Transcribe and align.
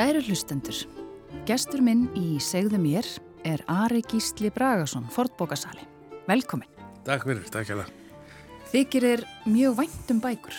Kæru 0.00 0.22
hlustendur, 0.24 0.78
gestur 1.44 1.82
minn 1.84 2.06
í 2.16 2.38
Segðu 2.40 2.78
mér 2.80 3.04
er 3.44 3.60
Ari 3.68 3.98
Gísli 4.08 4.48
Bragason, 4.48 5.04
Fortbókasali. 5.12 5.82
Velkomin. 6.24 6.70
Takk 7.04 7.26
fyrir, 7.28 7.50
takk 7.52 7.68
það. 7.68 7.90
Þykir 8.70 9.06
er 9.10 9.24
mjög 9.44 9.74
vænt 9.82 10.14
um 10.14 10.22
bækur. 10.24 10.56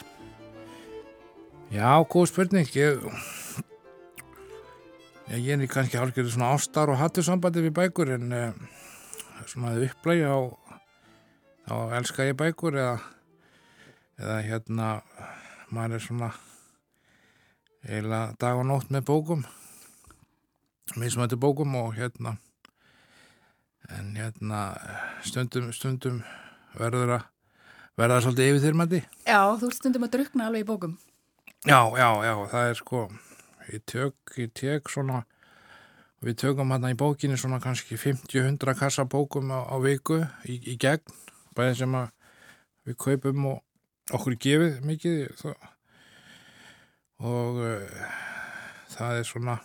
Já, 1.74 1.90
góð 2.14 2.28
spurning. 2.30 2.70
Ég, 2.78 3.02
ég, 5.32 5.42
ég 5.42 5.50
er 5.58 5.74
kannski 5.74 5.98
hálfgerður 5.98 6.36
svona 6.36 6.52
ástar 6.54 6.94
og 6.94 7.02
hattu 7.02 7.26
sambandi 7.26 7.66
við 7.66 7.74
bækur 7.82 8.14
en 8.20 8.38
uh, 8.38 8.78
svona 9.50 9.74
upplægi 9.88 10.30
á 10.30 10.38
þá 11.66 11.98
elska 11.98 12.30
ég 12.30 12.38
bækur 12.46 12.78
eða, 12.78 12.96
eða 14.22 14.40
hérna 14.52 14.94
maður 15.74 15.98
er 15.98 16.10
svona 16.12 16.34
eiginlega 17.88 18.36
dag 18.42 18.62
og 18.62 18.68
nótt 18.70 18.92
með 18.94 19.08
bókum 19.10 19.44
mismættu 21.00 21.40
bókum 21.40 21.76
og 21.80 21.96
hérna 21.96 22.36
en 23.90 24.16
hérna 24.16 24.62
stundum, 25.26 25.72
stundum 25.74 26.22
verður 26.78 27.18
að 27.18 27.28
verða 28.00 28.22
svolítið 28.24 28.52
yfirþyrmandi 28.52 29.02
Já, 29.26 29.42
þú 29.60 29.72
stundum 29.76 30.08
að 30.08 30.14
drukna 30.16 30.48
alveg 30.48 30.64
í 30.64 30.70
bókum. 30.70 30.96
Já, 31.68 31.82
já, 31.98 32.08
já, 32.26 32.34
það 32.52 32.70
er 32.70 32.80
sko 32.80 33.02
ég 33.72 33.84
tök, 33.86 34.16
ég 34.38 34.54
tek 34.58 34.90
svona 34.90 35.24
við 36.22 36.38
tökum 36.44 36.72
hérna 36.74 36.94
í 36.94 36.98
bókinni 36.98 37.38
svona 37.40 37.62
kannski 37.64 37.98
50-100 38.00 38.78
kassa 38.80 39.06
bókum 39.10 39.52
á, 39.54 39.66
á 39.70 39.76
viku 39.82 40.22
í, 40.46 40.58
í 40.74 40.78
gegn, 40.82 41.06
bæðið 41.58 41.84
sem 41.84 41.98
að 41.98 42.10
við 42.88 42.98
kaupum 43.06 43.46
og 43.52 44.18
okkur 44.18 44.38
gefið 44.42 44.82
mikið 44.86 45.20
það, 45.42 45.70
og 47.22 47.62
uh, 47.62 48.02
það 48.92 49.22
er 49.22 49.28
svona 49.30 49.58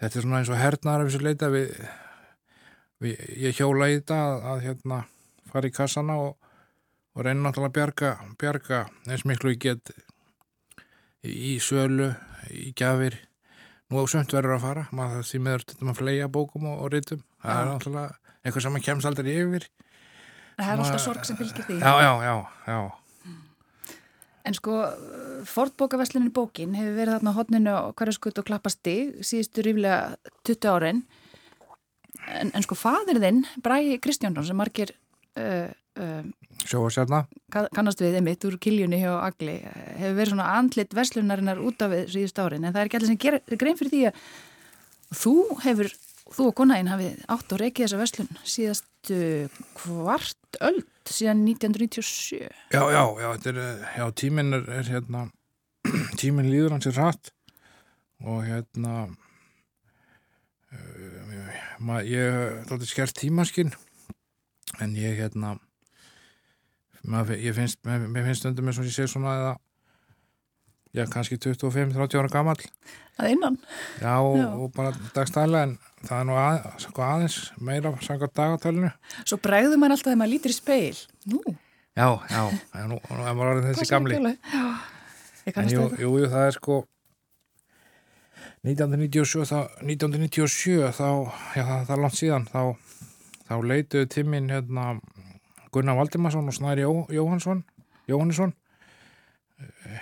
þetta 0.00 0.18
er 0.18 0.24
svona 0.24 0.40
eins 0.40 0.52
og 0.52 0.60
hernaðar 0.60 1.04
af 1.04 1.10
þessu 1.10 1.24
leita 1.24 1.50
við, 1.52 1.72
við 3.02 3.24
ég 3.46 3.58
hjóla 3.58 3.90
í 3.90 3.98
þetta 3.98 4.20
að, 4.26 4.36
að 4.52 4.62
hérna 4.66 5.00
fara 5.50 5.70
í 5.70 5.74
kassana 5.74 6.16
og, 6.20 6.36
og 7.14 7.26
reyna 7.26 7.44
náttúrulega 7.44 7.70
að 7.70 7.76
bjarga, 7.78 8.12
bjarga 8.40 8.84
eins 9.08 9.26
miklu 9.28 9.54
ég 9.54 9.64
get 9.66 9.92
í 11.26 11.58
sölu, 11.60 12.14
í 12.48 12.70
gjafir. 12.76 13.18
Nú 13.90 14.00
á 14.00 14.04
sömt 14.08 14.32
verður 14.32 14.56
að 14.56 14.64
fara 14.64 14.86
maður 14.94 15.26
því 15.26 15.42
meður 15.44 15.66
þetta 15.66 15.86
maður 15.86 16.00
flega 16.00 16.30
bókum 16.32 16.68
og, 16.70 16.78
og 16.84 16.92
rítum 16.94 17.24
það 17.42 17.60
er 17.60 17.70
náttúrulega 17.72 18.34
eitthvað 18.40 18.64
sem 18.64 18.74
maður 18.76 18.86
kemst 18.86 19.10
aldrei 19.10 19.30
yfir. 19.34 19.68
Það 20.60 20.72
er 20.72 20.82
alltaf 20.84 21.02
sorg 21.02 21.26
sem 21.26 21.38
fylgir 21.40 21.66
því. 21.66 21.78
já, 21.80 21.92
já, 22.04 22.12
já, 22.24 22.34
já 22.70 22.99
En 24.50 24.56
sko, 24.58 24.80
Fortbókaverslunin 25.46 26.32
bókin 26.34 26.72
hefur 26.74 26.96
verið 26.98 27.14
þarna 27.16 27.30
á 27.32 27.38
hotninu 27.38 27.70
á 27.70 27.82
hverju 27.94 28.16
skut 28.16 28.40
og 28.42 28.46
klappasti 28.48 28.94
síðustu 29.22 29.62
ríflega 29.62 30.16
20 30.48 30.72
árin. 30.74 31.02
En, 32.26 32.50
en 32.50 32.64
sko, 32.66 32.74
fadir 32.76 33.20
þinn, 33.22 33.44
Bræði 33.64 34.00
Kristjánsson, 34.02 34.44
sem 34.50 34.58
margir 34.58 34.90
uh, 35.38 35.70
uh, 36.02 36.26
sjó 36.66 36.82
og 36.84 36.92
sérna 36.92 37.22
ka- 37.54 37.68
kannast 37.72 38.02
við 38.02 38.18
einmitt 38.18 38.44
úr 38.44 38.58
kiljunni 38.60 38.98
hjá 39.00 39.14
Agli 39.22 39.54
hefur 39.62 40.18
verið 40.18 40.32
svona 40.34 40.50
andlit 40.58 40.92
verslunarinnar 40.98 41.62
út 41.64 41.80
af 41.86 41.94
við 41.94 42.10
síðust 42.12 42.42
árin 42.42 42.66
en 42.66 42.74
það 42.74 42.82
er 42.82 42.90
ekki 42.90 42.98
allir 43.00 43.12
sem 43.14 43.20
gerir 43.22 43.60
grein 43.62 43.78
fyrir 43.78 43.94
því 43.94 44.02
að 44.10 44.20
þú 45.22 45.34
hefur, 45.64 45.92
þú 46.36 46.50
og 46.50 46.56
konaðinn 46.60 46.92
hafið 46.92 47.24
átt 47.38 47.54
og 47.56 47.62
reikið 47.64 47.86
þessa 47.86 48.02
verslun 48.02 48.30
síðastu 48.44 48.89
kvart 49.78 50.60
öld 50.60 50.86
síðan 51.08 51.44
1997 51.46 52.40
já, 52.74 52.82
já, 52.92 53.02
já, 53.20 53.30
er, 53.50 53.56
eh, 53.58 53.86
já, 53.98 54.06
tíminn 54.12 54.52
er, 54.52 54.68
er 54.80 54.90
hérna 54.90 55.26
tíminn 56.20 56.50
líður 56.50 56.76
hans 56.76 56.86
er 56.90 56.98
rætt 56.98 57.32
og 58.20 58.44
hérna 58.44 59.08
uh, 60.74 62.00
ég 62.04 62.68
er 62.68 62.86
skert 62.86 63.16
tímaskinn 63.16 63.72
en 64.80 64.94
ég 64.98 65.16
hérna 65.18 65.56
maður, 67.02 67.38
ég 67.40 67.56
finnst, 67.56 67.80
mér, 67.88 68.06
mér 68.12 68.28
finnst 68.28 68.44
stundum 68.44 68.68
eins 68.68 68.78
og 68.80 68.88
ég 68.88 68.94
sé 68.94 69.08
svona 69.08 69.36
eða 69.38 69.54
já, 70.96 71.04
kannski 71.10 71.36
25-30 71.38 72.18
ára 72.20 72.28
gamall. 72.32 72.62
Að 73.20 73.30
innan. 73.34 73.56
Já, 74.00 74.14
og, 74.24 74.36
Já. 74.38 74.46
og 74.56 74.70
bara 74.74 74.92
dagstæla 75.14 75.62
en 75.66 75.74
það 76.06 76.20
er 76.20 76.28
nú 76.30 76.36
að, 76.40 76.68
sko 76.80 77.02
aðeins 77.04 77.38
meira 77.60 77.90
samkvæmt 78.00 78.34
dagatælinu. 78.38 78.90
svo 79.28 79.36
bregður 79.44 79.76
maður 79.82 79.96
alltaf 79.98 80.08
þegar 80.08 80.20
maður 80.22 80.32
lítur 80.34 80.54
í 80.54 80.56
speil 80.56 81.02
nú, 81.28 81.40
Já, 81.98 82.06
já, 82.30 82.40
nú, 82.88 82.96
nú 82.96 83.26
er 83.26 83.34
maður 83.36 83.50
orðin 83.50 83.74
þessi 83.74 83.90
gamli. 83.90 84.20
Já, 84.54 84.64
En 85.46 85.52
kannast 85.56 85.74
jú, 85.74 85.84
jú, 86.00 86.10
jú, 86.22 86.30
það 86.32 86.46
er 86.46 86.56
sko 86.56 86.78
1997, 88.64 89.44
þá, 89.48 89.58
1997 89.84 90.90
þá, 90.96 91.06
já, 91.56 91.62
það, 91.64 91.84
það 91.88 91.94
er 91.96 92.02
langt 92.04 92.18
síðan, 92.18 92.46
þá, 92.50 92.62
þá 93.48 93.54
leituðu 93.70 94.08
Timmin 94.12 94.50
hérna 94.52 94.86
Gunnar 95.72 95.96
Valdimarsson 96.00 96.48
og 96.50 96.56
Snæri 96.56 96.84
Jó, 96.84 96.92
Jóhansson, 97.14 97.62
Jóhannesson, 98.10 98.52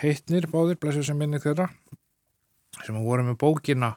heitnir 0.02 0.46
báðir, 0.50 0.78
blessu 0.80 1.02
sem 1.06 1.18
minni 1.18 1.40
þeirra, 1.42 1.68
sem 2.84 2.98
voru 3.02 3.24
með 3.26 3.38
bókina 3.42 3.94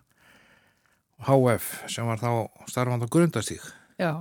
HF 1.27 1.71
sem 1.91 2.07
var 2.07 2.21
þá 2.21 2.31
starfand 2.69 3.05
á 3.05 3.07
grundastík. 3.13 3.61
Já, 4.01 4.13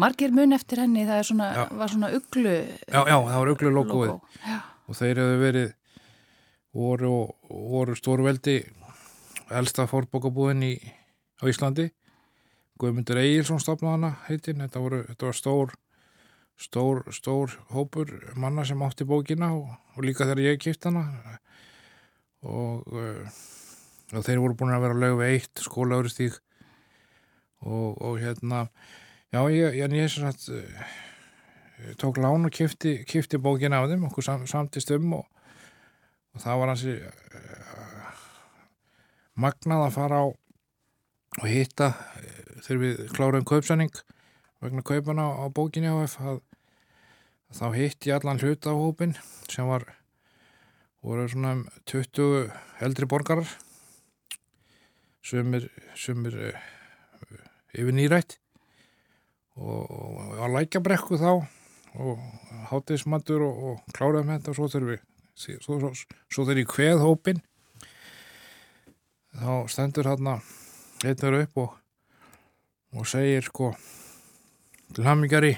margir 0.00 0.32
mun 0.32 0.56
eftir 0.56 0.80
henni 0.80 1.04
það 1.08 1.24
svona, 1.28 1.48
var 1.76 1.92
svona 1.92 2.12
uglu 2.16 2.54
Já, 2.88 3.00
já, 3.04 3.16
það 3.18 3.38
var 3.38 3.52
uglu 3.52 3.72
logoið. 3.76 4.14
og 4.88 4.96
þeir 4.96 5.20
hefðu 5.20 5.40
verið 5.42 5.72
voru, 6.72 7.12
voru 7.50 7.96
stórveldi 7.98 8.56
elsta 9.52 9.84
fórbókabúðin 9.90 10.64
í, 10.64 10.74
á 11.40 11.44
Íslandi. 11.50 11.90
Guðmundur 12.80 13.20
Egilson 13.20 13.60
stopnaði 13.60 13.98
hana 13.98 14.10
heitin, 14.30 14.62
þetta, 14.64 14.80
þetta 15.12 15.28
var 15.28 15.36
stór 15.36 15.74
stór, 16.60 17.02
stór 17.14 17.54
hópur 17.72 18.10
manna 18.36 18.64
sem 18.64 18.82
átti 18.82 19.06
bókina 19.08 19.52
og, 19.56 19.70
og 19.96 20.06
líka 20.06 20.26
þegar 20.26 20.44
ég 20.44 20.60
kipt 20.62 20.88
hana. 20.88 21.06
Og, 22.42 22.82
uh, 22.90 23.40
og 24.12 24.26
þeir 24.26 24.42
voru 24.42 24.58
búin 24.58 24.74
að 24.74 24.84
vera 24.86 24.98
lögu 24.98 25.24
eitt 25.26 25.62
skólaður 25.62 26.10
stík 26.10 26.40
og, 27.62 27.94
og 28.02 28.18
hérna 28.18 28.66
já, 29.30 29.40
ég, 29.54 29.78
ég, 29.78 29.94
ég 29.94 30.10
sagt 30.10 30.48
uh, 30.50 30.94
tók 32.02 32.18
lán 32.22 32.46
og 32.46 32.54
kifti 32.54 33.38
bókina 33.38 33.82
af 33.82 33.90
þeim, 33.90 34.08
okkur 34.10 34.26
sam, 34.26 34.46
samtist 34.50 34.90
um 34.96 35.20
og, 35.20 35.26
það 36.42 36.60
var 36.60 36.72
hansi 36.72 36.96
uh, 36.98 38.22
magnað 39.38 39.86
að 39.86 39.94
fara 39.96 40.22
á 40.22 40.26
og 41.40 41.46
hitta 41.48 41.92
þegar 42.62 42.80
við 42.82 43.04
kláruðum 43.16 43.46
kaupsanning 43.48 44.02
vegna 44.62 44.84
kaupana 44.86 45.30
á 45.32 45.44
bókinni 45.48 45.90
á 45.90 45.96
F 46.04 46.18
að 46.20 46.42
þá 47.52 47.66
hitt 47.76 48.08
ég 48.08 48.16
allan 48.16 48.40
hluta 48.40 48.72
á 48.72 48.76
hópin 48.76 49.14
sem 49.50 49.68
var 49.68 49.84
voru 51.02 51.26
svona 51.28 51.56
um 51.58 51.64
20 51.90 52.52
eldri 52.84 53.08
borgarar 53.10 53.48
sumir, 55.22 55.68
sumir 55.94 56.36
uh, 56.38 56.68
yfir 57.74 57.94
nýrætt 57.96 58.38
og, 59.56 59.90
og 59.90 60.38
á 60.40 60.46
lækjabrekku 60.56 61.18
þá 61.20 61.44
og 61.92 62.20
hátismandur 62.70 63.44
og, 63.44 63.64
og 63.68 63.94
kláraðum 63.96 64.32
þetta 64.32 64.52
og 64.52 64.58
svo 64.58 64.68
þegar 64.72 64.88
við 64.92 65.02
svo, 65.34 65.78
svo, 65.80 65.90
svo 66.32 66.46
þegar 66.46 66.62
ég 66.62 66.70
kveð 66.70 67.04
hópin 67.04 67.42
þá 69.36 69.52
stendur 69.72 70.08
hérna 70.08 70.38
heitur 71.02 71.40
upp 71.42 71.60
og, 71.66 71.76
og 72.96 73.08
segir 73.08 73.44
sko 73.48 73.72
til 74.92 75.06
hammingari 75.08 75.56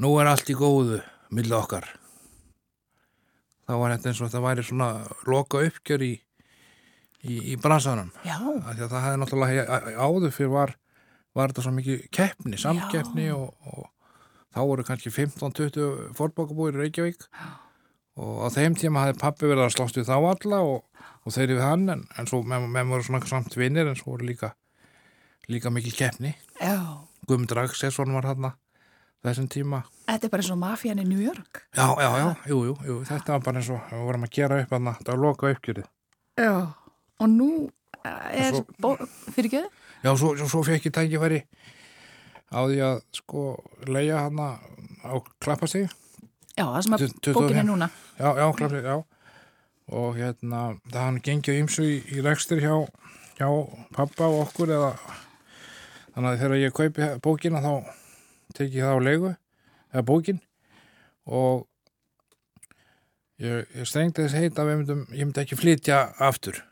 nú 0.00 0.10
er 0.20 0.30
allt 0.30 0.50
í 0.50 0.56
góðu 0.56 1.00
milli 1.34 1.54
okkar. 1.56 1.86
Þá 3.68 3.72
var 3.78 3.94
þetta 3.94 4.10
eins 4.10 4.20
og 4.20 4.30
þetta 4.30 4.42
væri 4.46 4.66
svona 4.66 4.88
loka 5.30 5.62
uppgjör 5.62 6.02
í, 6.02 6.12
í, 7.22 7.34
í 7.52 7.56
bransanum. 7.60 8.10
Já, 8.26 8.38
að 8.40 8.84
það 8.88 9.04
hefði 9.04 9.22
náttúrulega 9.22 9.80
áður 10.00 10.34
fyrir 10.34 10.52
var, 10.54 10.74
var 11.36 11.52
þetta 11.52 11.66
svo 11.66 11.74
mikið 11.76 12.06
keppni, 12.16 12.58
samkeppni 12.58 13.28
Já. 13.28 13.36
og, 13.36 13.52
og 13.70 13.90
þá 14.50 14.60
voru 14.72 14.86
kannski 14.88 15.12
15-20 15.14 16.14
fórbókabúir 16.18 16.78
í 16.78 16.86
Reykjavík. 16.86 17.28
Og 18.20 18.40
á 18.42 18.48
þeim 18.52 18.74
tíma 18.76 19.04
hafði 19.04 19.20
pappi 19.20 19.46
verið 19.46 19.68
að 19.68 19.76
slást 19.76 20.00
við 20.00 20.08
þá 20.10 20.16
alla 20.18 20.64
og, 20.66 21.04
og 21.22 21.36
þeir 21.36 21.54
við 21.54 21.62
hann 21.62 21.86
en, 21.94 22.02
en 22.18 22.28
svo 22.28 22.42
með, 22.42 22.66
með 22.74 22.90
voru 22.90 23.06
svona 23.06 23.22
samt 23.30 23.54
vinnir 23.56 23.88
en 23.88 24.00
svo 24.00 24.16
voru 24.16 24.32
líka 24.32 24.50
líka 25.50 25.70
mikið 25.72 25.96
keppni. 25.98 26.34
Já. 26.58 27.06
Guðmundur 27.28 27.62
Axelsson 27.62 28.12
var 28.14 28.26
hann 28.28 28.50
þessum 29.24 29.48
tíma. 29.52 29.82
Þetta 30.08 30.26
er 30.26 30.30
bara 30.32 30.42
eins 30.42 30.50
og 30.54 30.58
mafían 30.60 31.00
í 31.02 31.06
New 31.06 31.20
York. 31.20 31.64
Já, 31.76 31.86
já, 32.00 32.08
já, 32.18 32.28
jú, 32.50 32.58
jú, 32.70 32.74
jú, 32.86 32.96
þetta 33.08 33.34
var 33.36 33.40
bara 33.44 33.60
eins 33.60 33.68
og 33.70 33.80
við 33.90 34.04
vorum 34.06 34.24
að 34.26 34.32
gera 34.38 34.60
upp 34.64 34.70
hann 34.76 34.88
þetta 34.94 35.12
var 35.12 35.20
loka 35.26 35.50
uppgjörið. 35.54 35.88
Já 36.40 36.52
Og 37.20 37.28
nú 37.28 37.48
er 38.04 38.54
svo- 38.56 38.96
fyrir 39.34 39.50
ekki 39.50 39.62
Já, 40.02 40.14
svo, 40.16 40.32
svo, 40.48 40.62
fekk 40.64 40.86
ég 40.88 40.94
tækifæri 40.96 41.42
á 42.50 42.58
því 42.64 42.78
að 42.80 43.02
sko 43.12 43.42
leia 43.86 44.22
hann 44.24 44.38
á 44.40 45.12
klappastíð 45.44 45.90
Já, 46.56 46.64
það 46.64 46.82
sem 46.82 46.92
að 46.96 46.98
Tu- 47.20 47.32
25. 47.32 47.34
bókin 47.36 47.58
er 47.60 47.64
núna. 47.68 47.90
Já, 48.18 48.28
já, 48.40 48.46
klappastíð, 48.56 48.84
já. 48.88 49.04
Og 49.92 50.16
hérna 50.16 50.80
það 50.90 51.04
hann 51.04 51.20
gengið 51.20 51.60
ymsu 51.60 51.82
í, 51.84 52.00
í 52.16 52.22
rekstur 52.24 52.60
hjá, 52.60 52.88
hjá 53.38 53.48
pappa 53.92 54.24
og 54.28 54.48
okkur 54.48 54.68
eða 54.72 54.90
þannig 56.14 56.30
að 56.32 56.40
þegar 56.40 56.60
ég 56.60 56.72
kaupi 56.72 57.08
bókina 57.20 57.60
þá 57.60 57.72
teki 58.56 58.80
ég 58.80 58.86
það 58.86 58.96
á 58.96 59.06
leigu 59.06 59.34
eða 59.92 60.06
bókin. 60.06 60.40
Og 61.30 61.66
ég, 63.40 63.68
ég 63.76 63.86
strengti 63.88 64.24
þess 64.24 64.38
heit 64.38 64.58
að 64.58 64.72
myndum, 64.74 65.06
ég 65.14 65.26
myndi 65.28 65.42
ekki 65.44 65.58
flytja 65.58 66.00
aftur. 66.22 66.62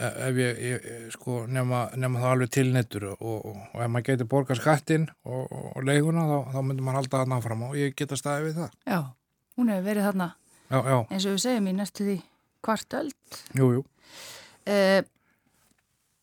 E- 0.00 0.14
ef 0.30 0.40
ég, 0.40 0.60
ég 0.64 1.14
sko 1.14 1.44
nema, 1.46 1.86
nema 2.00 2.22
það 2.22 2.34
alveg 2.34 2.52
til 2.56 2.66
nettur 2.72 3.10
og, 3.12 3.20
og, 3.20 3.48
og 3.74 3.84
ef 3.84 3.90
maður 3.92 4.06
getur 4.08 4.30
borga 4.32 4.56
skattinn 4.56 5.06
og, 5.28 5.50
og 5.50 5.84
leiguna 5.84 6.24
þá, 6.24 6.36
þá 6.54 6.60
myndum 6.64 6.88
maður 6.88 7.00
halda 7.02 7.20
það 7.20 7.32
náfram 7.34 7.64
og 7.68 7.78
ég 7.78 7.96
geta 7.98 8.18
staðið 8.18 8.48
við 8.48 8.60
það. 8.62 8.76
Já, 8.88 9.00
hún 9.60 9.72
hefur 9.74 9.88
verið 9.90 10.08
þarna. 10.08 10.28
Já, 10.70 10.78
já, 10.86 10.98
eins 11.10 11.26
og 11.26 11.34
við 11.34 11.42
segjum 11.44 11.68
í 11.68 11.76
næstu 11.76 12.06
því 12.06 12.18
kvartöld. 12.64 13.40
jú, 13.58 13.70
jú. 13.76 13.84
Eh, 14.70 15.00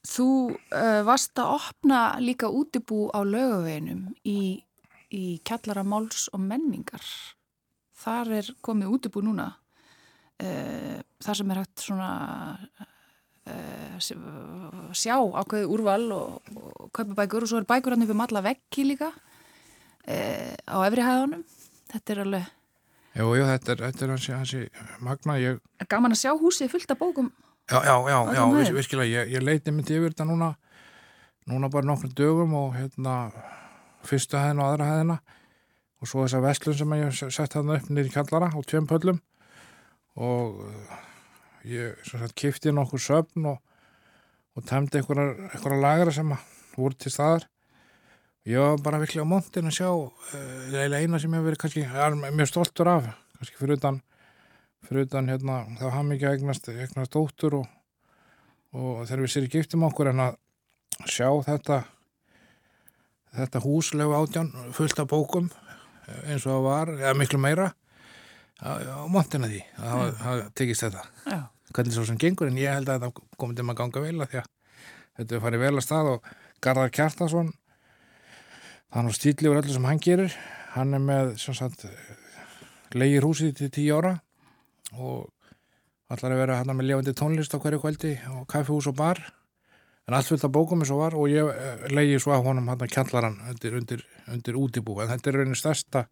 þú 0.07 0.27
eh, 0.71 1.01
varst 1.07 1.37
að 1.41 1.53
opna 1.57 2.01
líka 2.23 2.49
útibú 2.49 3.07
á 3.11 3.19
lögaveginum 3.27 4.07
í, 4.27 4.63
í 5.11 5.23
kjallara 5.47 5.83
máls 5.87 6.27
og 6.33 6.43
menningar. 6.43 7.03
Þar 7.97 8.33
er 8.39 8.51
komið 8.65 8.93
útibú 8.97 9.23
núna. 9.25 9.51
Eh, 10.37 10.99
þar 11.23 11.39
sem 11.39 11.53
er 11.53 11.61
hægt 11.63 11.85
svona 11.85 12.09
eh, 13.49 13.97
sjá 13.97 15.15
ákveði 15.17 15.71
úrval 15.71 16.11
og, 16.13 16.51
og 16.53 16.91
kaupa 16.93 17.23
bækur 17.23 17.47
og 17.47 17.51
svo 17.51 17.61
er 17.61 17.69
bækur 17.69 17.95
hann 17.95 18.05
upp 18.05 18.13
um 18.13 18.27
alla 18.27 18.45
veggi 18.45 18.85
líka 18.85 19.09
á 20.07 20.77
efri 20.87 21.03
hæðanum. 21.03 21.41
Þetta 21.91 22.13
er 22.13 22.21
alveg 22.23 22.53
Jú, 23.17 23.31
jú, 23.33 23.45
þetta 23.49 23.71
er, 23.73 23.79
þetta 23.81 24.03
er 24.05 24.11
hansi, 24.13 24.31
hansi 24.35 24.59
magna 25.01 25.39
ég, 25.41 25.61
gaman 25.89 26.13
að 26.13 26.19
sjá 26.21 26.35
húsið 26.37 26.69
fullt 26.69 26.91
af 26.93 26.99
bókum. 27.01 27.31
Já, 27.67 27.83
já, 27.83 27.95
já, 28.09 28.33
já, 28.33 28.41
Öllum 28.41 28.55
vis, 28.55 28.67
hæðum? 28.67 28.75
virkilega 28.77 29.09
ég, 29.11 29.31
ég 29.35 29.43
leiti 29.43 29.71
myndi 29.75 29.97
yfir 29.97 30.13
þetta 30.13 30.25
núna 30.29 30.53
núna 31.51 31.67
bara 31.71 31.87
nokkrum 31.87 32.13
dögum 32.15 32.53
og 32.55 32.77
hérna 32.77 33.15
fyrstu 34.07 34.39
hæðina 34.39 34.63
og 34.63 34.69
aðra 34.71 34.87
hæðina 34.87 35.17
og 35.99 36.07
svo 36.07 36.23
þessa 36.23 36.41
vestlun 36.45 36.77
sem 36.79 36.95
ég 36.95 37.17
sett 37.17 37.57
þarna 37.57 37.75
upp 37.75 37.91
í 37.91 38.13
kallara 38.13 38.49
á 38.55 38.59
tveim 38.63 38.87
pöllum 38.87 39.19
og 40.15 40.63
uh, 40.63 40.95
ég 41.67 41.99
sagt 42.07 42.37
kifti 42.39 42.71
nokkur 42.71 43.03
söfn 43.03 43.51
og, 43.51 43.59
og 44.55 44.63
tæmdi 44.63 45.01
einhverjar 45.01 45.79
lagra 45.83 46.15
sem 46.15 46.31
voru 46.77 46.95
til 46.95 47.11
staðar 47.11 47.49
ég 48.47 48.63
var 48.63 48.79
bara 48.79 49.03
virkilega 49.03 49.27
montin 49.27 49.67
að 49.67 49.81
sjá 49.81 49.91
uh, 49.91 50.11
eiginlega 50.71 51.03
eina 51.03 51.19
sem 51.19 51.35
ég 51.35 51.41
hef 51.41 51.49
verið 51.51 51.63
kannski 51.65 52.31
mjög 52.31 52.53
stoltur 52.53 52.95
af, 52.95 53.11
kannski 53.35 53.59
fyrir 53.59 53.75
utan 53.81 53.99
fyrir 54.87 55.07
utan 55.07 55.29
hérna 55.31 55.61
þá 55.79 55.85
hafði 55.89 56.09
mikið 56.13 56.33
eignast, 56.33 56.69
eignast 56.71 57.13
dóttur 57.13 57.59
og, 57.59 57.69
og 58.73 59.03
þegar 59.05 59.23
við 59.25 59.33
sér 59.33 59.47
í 59.47 59.51
giftum 59.51 59.85
okkur 59.87 60.11
en 60.13 60.23
að 60.23 60.37
sjá 61.05 61.27
þetta 61.45 61.81
þetta 63.37 63.61
húslegu 63.63 64.15
átján 64.17 64.49
fullt 64.75 65.03
af 65.03 65.09
bókum 65.11 65.49
eh, 65.51 66.31
eins 66.31 66.47
og 66.47 66.55
það 66.55 66.65
var, 66.67 66.93
eða 66.95 67.13
miklu 67.19 67.41
meira 67.43 67.69
á, 68.63 69.05
montina 69.11 69.49
því 69.51 69.61
að 69.77 69.87
hafa, 69.91 70.09
hafa 70.23 70.49
tekist 70.57 70.85
þetta. 70.87 71.05
Já. 71.27 71.39
hvernig 71.75 71.97
svo 71.97 72.05
sem 72.07 72.19
gengur 72.21 72.49
en 72.49 72.59
ég 72.61 72.73
held 72.73 72.89
að 72.89 73.07
þetta 73.07 73.27
komið 73.37 73.59
til 73.59 73.67
að 73.67 73.79
ganga 73.81 74.05
vel 74.07 74.15
að 74.17 74.31
því 74.31 74.41
að 74.41 74.51
þetta 75.17 75.35
er 75.35 75.43
farið 75.45 75.65
vel 75.65 75.73
að 75.75 75.85
stað 75.85 76.11
og 76.15 76.29
Garðar 76.63 76.93
Kjartason 76.95 77.51
hann 78.95 79.09
og 79.09 79.17
stíli 79.17 79.49
úr 79.51 79.59
öllu 79.59 79.73
sem 79.75 79.85
hann 79.85 79.99
gerir. 80.01 80.33
Hann 80.73 80.95
er 80.95 81.03
með 81.03 81.35
sagt 81.43 81.85
leigir 82.95 83.25
húsið 83.27 83.53
til 83.59 83.69
tíu 83.73 83.99
ára 83.99 84.15
og 84.95 85.27
allar 86.13 86.31
að 86.35 86.41
vera 86.43 86.59
hann 86.61 86.71
með 86.77 86.87
lefandi 86.91 87.13
tónlist 87.19 87.55
á 87.55 87.59
hverju 87.59 87.81
kvöldi 87.83 88.13
og 88.31 88.45
kaffihús 88.47 88.87
og 88.87 88.95
bar. 88.99 89.19
En 90.07 90.15
allt 90.15 90.29
fullt 90.31 90.45
af 90.47 90.53
bókum 90.55 90.79
eins 90.79 90.91
og 90.95 91.01
var 91.01 91.17
og 91.19 91.27
ég 91.27 91.49
eh, 91.51 91.87
leigi 91.91 92.19
svo 92.23 92.31
af 92.31 92.45
honum 92.45 92.69
hann 92.71 92.79
að 92.79 92.93
kjallaran 92.93 93.41
undir, 93.51 93.73
undir, 93.75 94.05
undir 94.31 94.55
útibú 94.55 94.95
en 95.03 95.09
þetta 95.11 95.33
er 95.33 95.39
raunin 95.41 95.57
stærsta 95.59 96.05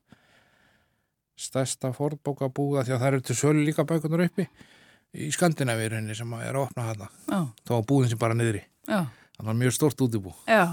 stærsta 1.39 1.91
fórbókabúða 1.95 2.83
því 2.87 2.95
að 2.95 3.01
það 3.01 3.07
eru 3.09 3.23
til 3.27 3.37
sölu 3.39 3.63
líka 3.67 3.85
bækunar 3.87 4.25
uppi 4.27 4.45
í 5.15 5.29
Skandinavíu 5.31 5.89
rauninni 5.93 6.15
sem 6.15 6.31
er 6.41 6.51
að 6.55 6.65
opna 6.65 6.89
hann 6.89 7.05
Já, 7.05 7.39
þá 7.67 7.71
var 7.77 7.87
búðin 7.87 8.11
sem 8.11 8.19
bara 8.19 8.35
niðri. 8.37 8.61
Já. 8.87 9.05
þannig 9.37 9.51
að 9.53 9.59
mjög 9.63 9.75
stort 9.77 10.03
útibú 10.05 10.35
Já, 10.47 10.65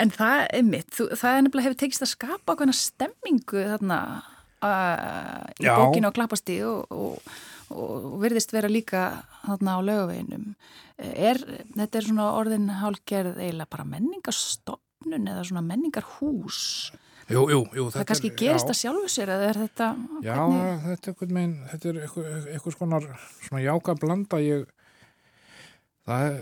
en 0.00 0.12
það 0.16 0.44
er 0.56 0.66
mitt, 0.72 0.92
það 0.96 1.36
er 1.36 1.44
nefnilega 1.46 1.68
hefur 1.68 1.80
tekist 1.84 2.04
að 2.04 2.12
skapa 2.14 2.54
okkurna 2.56 2.76
stemmingu 2.76 3.64
þarna 3.74 4.00
uh, 4.62 5.44
í 5.60 5.66
Já. 5.66 5.74
bókinu 5.80 6.10
á 6.10 6.16
klappasti 6.16 6.58
og, 6.66 6.86
og, 6.92 7.32
og 7.74 8.16
virðist 8.22 8.52
vera 8.54 8.70
líka 8.70 9.04
þarna 9.46 9.76
á 9.76 9.80
lögaveginum. 9.86 10.48
Er, 11.00 11.38
þetta 11.76 12.00
er 12.00 12.08
svona 12.10 12.26
orðin 12.36 12.66
hálgerð 12.80 13.38
eiginlega 13.40 13.70
bara 13.72 13.86
menningarstofnun 13.88 15.30
eða 15.32 15.46
svona 15.48 15.62
menningarhús. 15.64 16.90
Jú, 17.30 17.44
jú, 17.46 17.60
jú 17.78 17.84
Það 17.94 18.06
kannski 18.10 18.32
gerist 18.34 18.70
að 18.72 18.78
sjálfu 18.80 19.08
sér 19.12 19.30
eða 19.36 19.48
er 19.52 19.58
þetta... 19.60 19.88
Já, 20.26 20.34
hvernig- 20.34 20.80
þetta 20.88 21.10
er 21.10 21.12
einhvern 21.14 21.36
veginn, 21.36 21.52
þetta 21.70 21.88
er 21.92 21.98
eitthvað, 22.02 22.48
eitthvað 22.50 22.74
skonar 22.74 23.06
svona 23.46 23.60
jáka 23.62 23.94
blanda 24.02 24.40
ég 24.42 24.64
það 26.08 26.24
er, 26.26 26.40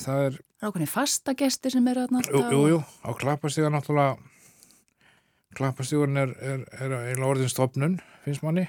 það 0.00 0.22
er 0.24 0.38
Það 0.56 0.64
er 0.64 0.70
okkurni 0.70 0.88
fastagestir 0.88 1.74
sem 1.74 1.88
eru 1.92 2.06
jú, 2.06 2.16
alltaf 2.16 2.54
jú, 2.54 2.60
og- 2.62 2.70
jú, 2.72 2.78
á 3.04 3.10
klappastíga 3.20 3.68
náttúrulega 3.74 4.16
klappastígun 5.56 6.20
er, 6.20 6.32
er, 6.40 6.62
er 6.76 6.94
eiginlega 7.00 7.30
orðin 7.30 7.52
stopnun, 7.52 7.98
finnst 8.24 8.44
manni. 8.44 8.66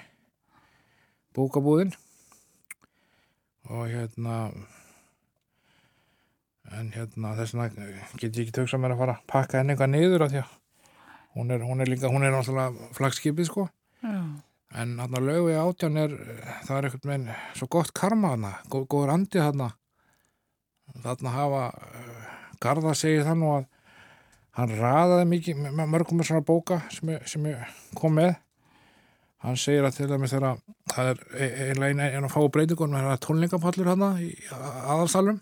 Bókabúðin. 1.37 1.93
Og 3.67 3.89
hérna 3.91 4.37
en 6.75 6.91
hérna 6.95 7.33
þess 7.37 7.55
vegna 7.55 7.87
get 8.19 8.31
ég 8.31 8.45
ekki 8.45 8.55
töksa 8.55 8.79
mér 8.79 8.95
að 8.95 9.03
fara 9.03 9.17
að 9.17 9.27
pakka 9.31 9.59
henni 9.59 9.75
eitthvað 9.75 9.93
niður 9.93 10.25
af 10.25 10.33
því 10.33 10.41
að 10.41 10.53
hún 11.37 11.53
er, 11.53 11.63
hún 11.63 11.83
er 11.83 11.91
líka, 11.91 12.11
hún 12.11 12.25
er 12.25 12.33
náttúrulega 12.33 12.91
flagskipið 12.97 13.49
sko. 13.49 13.67
Já, 14.03 14.19
En 14.77 14.97
hann 14.99 15.15
að 15.15 15.29
lögu 15.29 15.51
í 15.53 15.55
átján 15.55 15.99
er, 16.01 16.13
það 16.67 16.77
er 16.77 16.87
eitthvað 16.87 17.11
með 17.11 17.29
svo 17.55 17.67
gott 17.71 17.93
karma 17.95 18.33
góð, 18.67 18.87
góður 18.91 19.13
andi 19.13 19.39
hana. 19.39 19.69
Þarna 21.03 21.31
hafa, 21.31 21.61
uh, 21.71 22.25
Garða 22.63 22.93
segir 22.97 23.23
það 23.27 23.39
nú 23.39 23.51
að 23.53 23.65
hann 24.57 24.73
raðaði 24.79 25.25
mikið, 25.31 25.63
með- 25.67 25.89
mörgum 25.93 26.23
svona 26.25 26.43
bóka 26.45 26.81
sem 26.93 27.13
sem 27.29 27.47
kom 27.95 28.15
með. 28.17 28.35
Hann 29.45 29.55
segir 29.61 29.85
að 29.85 29.95
til 29.99 30.07
dæmis 30.09 30.31
þegar 30.33 30.57
það 30.89 31.09
er 31.11 31.19
e- 31.37 31.49
eiginlega 31.67 31.89
eina 31.93 32.07
ein 32.09 32.25
að 32.25 32.33
fá 32.33 32.41
breytingunum, 32.51 32.97
það 33.05 33.11
er 33.13 33.25
tónlingapallur 33.27 33.91
hana 33.93 34.09
í 34.19 34.31
aðalsalum. 34.51 35.41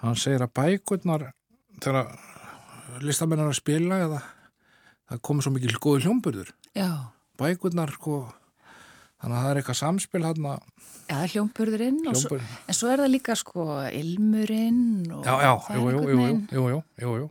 Hann 0.00 0.14
segir 0.16 0.44
að 0.46 0.52
bækurnar, 0.54 1.24
þegar 1.82 2.12
listamenn 3.02 3.42
er 3.42 3.50
að 3.50 3.58
spila 3.58 3.98
eða 4.06 4.20
það 5.10 5.20
komið 5.26 5.44
svo 5.46 5.52
mikið 5.56 5.74
góði 5.82 6.04
hljómburður 6.06 6.48
já, 6.78 6.88
bækurnar 7.38 7.90
sko 7.94 8.16
þannig 9.20 9.36
að 9.36 9.42
það 9.44 9.50
er 9.50 9.60
eitthvað 9.60 9.78
samspil 9.80 10.22
hann 10.24 10.48
að 10.50 10.60
já 10.60 11.14
það 11.14 11.22
er 11.24 11.32
hljómpurðurinn 11.34 12.00
og 12.10 12.16
svo, 12.18 12.38
en 12.40 12.76
svo 12.78 12.90
er 12.92 13.02
það 13.02 13.12
líka 13.14 13.36
sko 13.38 13.66
ilmurinn 13.90 15.10
og 15.16 15.26
já, 15.26 15.34
já, 15.42 15.52
jú, 15.74 15.84
jú, 15.90 15.90
jú, 15.90 16.00
jú, 16.00 16.34
jú, 16.54 16.64
jú, 16.70 16.82
jú, 17.04 17.14
jú. 17.22 17.28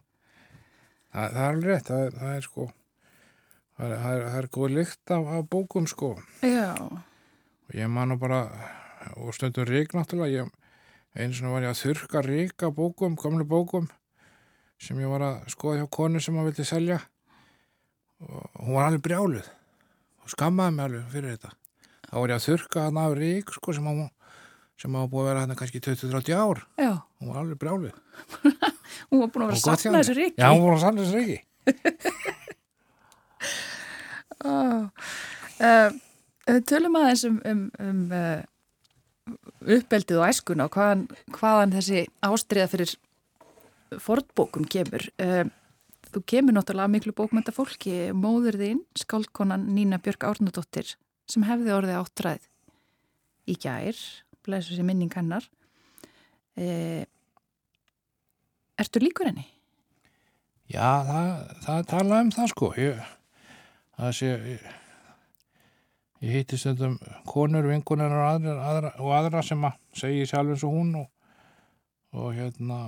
Það, 1.10 1.32
það 1.34 1.44
er 1.44 1.50
alveg 1.50 1.70
rétt 1.70 1.90
það 1.90 2.20
það 2.20 2.36
er 2.36 2.46
sko 2.46 2.66
það 3.80 3.94
er, 3.94 4.02
það 4.04 4.16
er, 4.16 4.26
er 4.40 4.48
góð 4.56 4.74
lykt 4.76 5.14
af, 5.16 5.30
af 5.36 5.46
bókum 5.50 5.88
sko. 5.90 6.10
Já, 6.44 6.74
og 6.80 7.78
ég 7.78 7.92
man 7.92 8.12
nú 8.12 8.18
bara 8.20 8.42
og 9.16 9.32
stundum 9.36 9.68
rík 9.70 9.96
náttúrulega 9.96 10.44
ég, 10.44 10.52
eins 11.16 11.40
og 11.42 11.56
var 11.56 11.66
ég 11.66 11.72
að 11.72 11.82
þurka 11.84 12.24
rík 12.26 12.66
af 12.68 12.76
bókum, 12.76 13.16
gamlu 13.20 13.48
bókum 13.48 13.88
sem 14.80 15.00
ég 15.00 15.12
var 15.12 15.24
að 15.26 15.48
skoða 15.52 15.82
hjá 15.82 15.90
konu 15.92 16.22
sem 16.24 16.38
að 16.40 16.52
vildi 16.52 16.66
selja. 16.68 17.00
Og 18.20 18.46
hún 18.60 18.76
var 18.76 18.90
alveg 18.90 19.04
brjáluð 19.08 19.48
og 20.24 20.32
skammaði 20.34 20.76
mig 20.76 20.86
alveg 20.86 21.12
fyrir 21.14 21.36
þetta. 21.36 21.54
Þá 22.10 22.16
var 22.18 22.34
ég 22.34 22.40
að 22.40 22.48
þurka 22.48 22.86
hann 22.88 23.00
af 23.00 23.16
rík 23.20 23.54
sko 23.56 23.76
sem 23.76 23.90
að 23.92 24.02
sem 24.80 24.96
að 24.96 25.10
búið 25.12 25.26
að 25.26 25.30
vera 25.30 25.42
hann 25.44 25.60
kannski 25.60 25.82
20-30 25.84 26.36
ár. 26.40 26.62
Já, 26.80 26.92
hún 27.20 27.32
var 27.34 27.42
alveg 27.42 27.60
brjáluð 27.60 27.96
hún 29.08 29.24
var 29.24 29.32
búin 29.34 29.46
að 29.46 29.52
vera 29.54 29.60
að 29.60 29.66
safna 29.66 30.02
þessu 30.02 30.18
ríki. 30.20 30.38
Já, 30.40 30.50
hún 30.54 30.66
var 30.66 30.76
að 30.76 30.84
sanna 30.86 31.02
þessu 31.06 31.18
ríki 31.24 31.40
Oh. 34.40 34.88
Uh, 35.60 35.92
tölum 36.70 36.96
aðeins 36.96 37.26
um, 37.28 37.40
um, 37.44 37.64
um 37.84 38.14
uh, 38.16 38.44
uppeldið 39.68 40.22
og 40.22 40.30
æskuna 40.30 40.70
og 40.70 40.78
hvaðan, 40.78 41.02
hvaðan 41.36 41.76
þessi 41.76 42.06
ástriða 42.24 42.70
fyrir 42.72 42.94
fornbókum 44.00 44.68
kemur. 44.72 45.10
Uh, 45.20 45.44
þú 46.14 46.24
kemur 46.32 46.56
náttúrulega 46.56 46.94
miklu 46.94 47.14
bókmynda 47.18 47.54
fólki, 47.54 48.14
móður 48.16 48.62
þín, 48.62 48.82
skáldkonan 48.98 49.68
Nína 49.76 50.00
Björk 50.02 50.24
Árnadóttir, 50.30 50.96
sem 51.30 51.44
hefði 51.46 51.76
orðið 51.76 52.00
áttræð 52.00 52.48
í 53.50 53.58
gær, 53.60 54.00
blæsur 54.48 54.80
sér 54.80 54.88
minning 54.88 55.14
hennar. 55.20 55.44
Uh, 56.56 57.04
ertu 58.84 59.02
líkur 59.04 59.30
henni? 59.32 59.46
Já, 60.70 60.90
það, 61.08 61.30
það 61.66 61.86
talaði 61.90 62.26
um 62.28 62.32
það 62.36 62.50
sko 62.52 62.68
ég, 62.78 63.00
það 63.98 64.12
sé 64.20 64.28
ég, 64.34 64.66
ég 66.26 66.36
hitti 66.38 66.60
stundum 66.62 66.98
konur, 67.30 67.66
vinkunar 67.72 68.14
og 68.14 68.26
aðra, 68.28 68.56
aðra, 68.70 68.92
og 69.02 69.14
aðra 69.18 69.42
sem 69.48 69.66
að 69.66 69.80
segi 69.98 70.28
sjálf 70.30 70.54
eins 70.54 70.66
og 70.68 70.76
hún 70.76 70.92
og, 71.02 71.08
og 72.14 72.30
hérna 72.38 72.80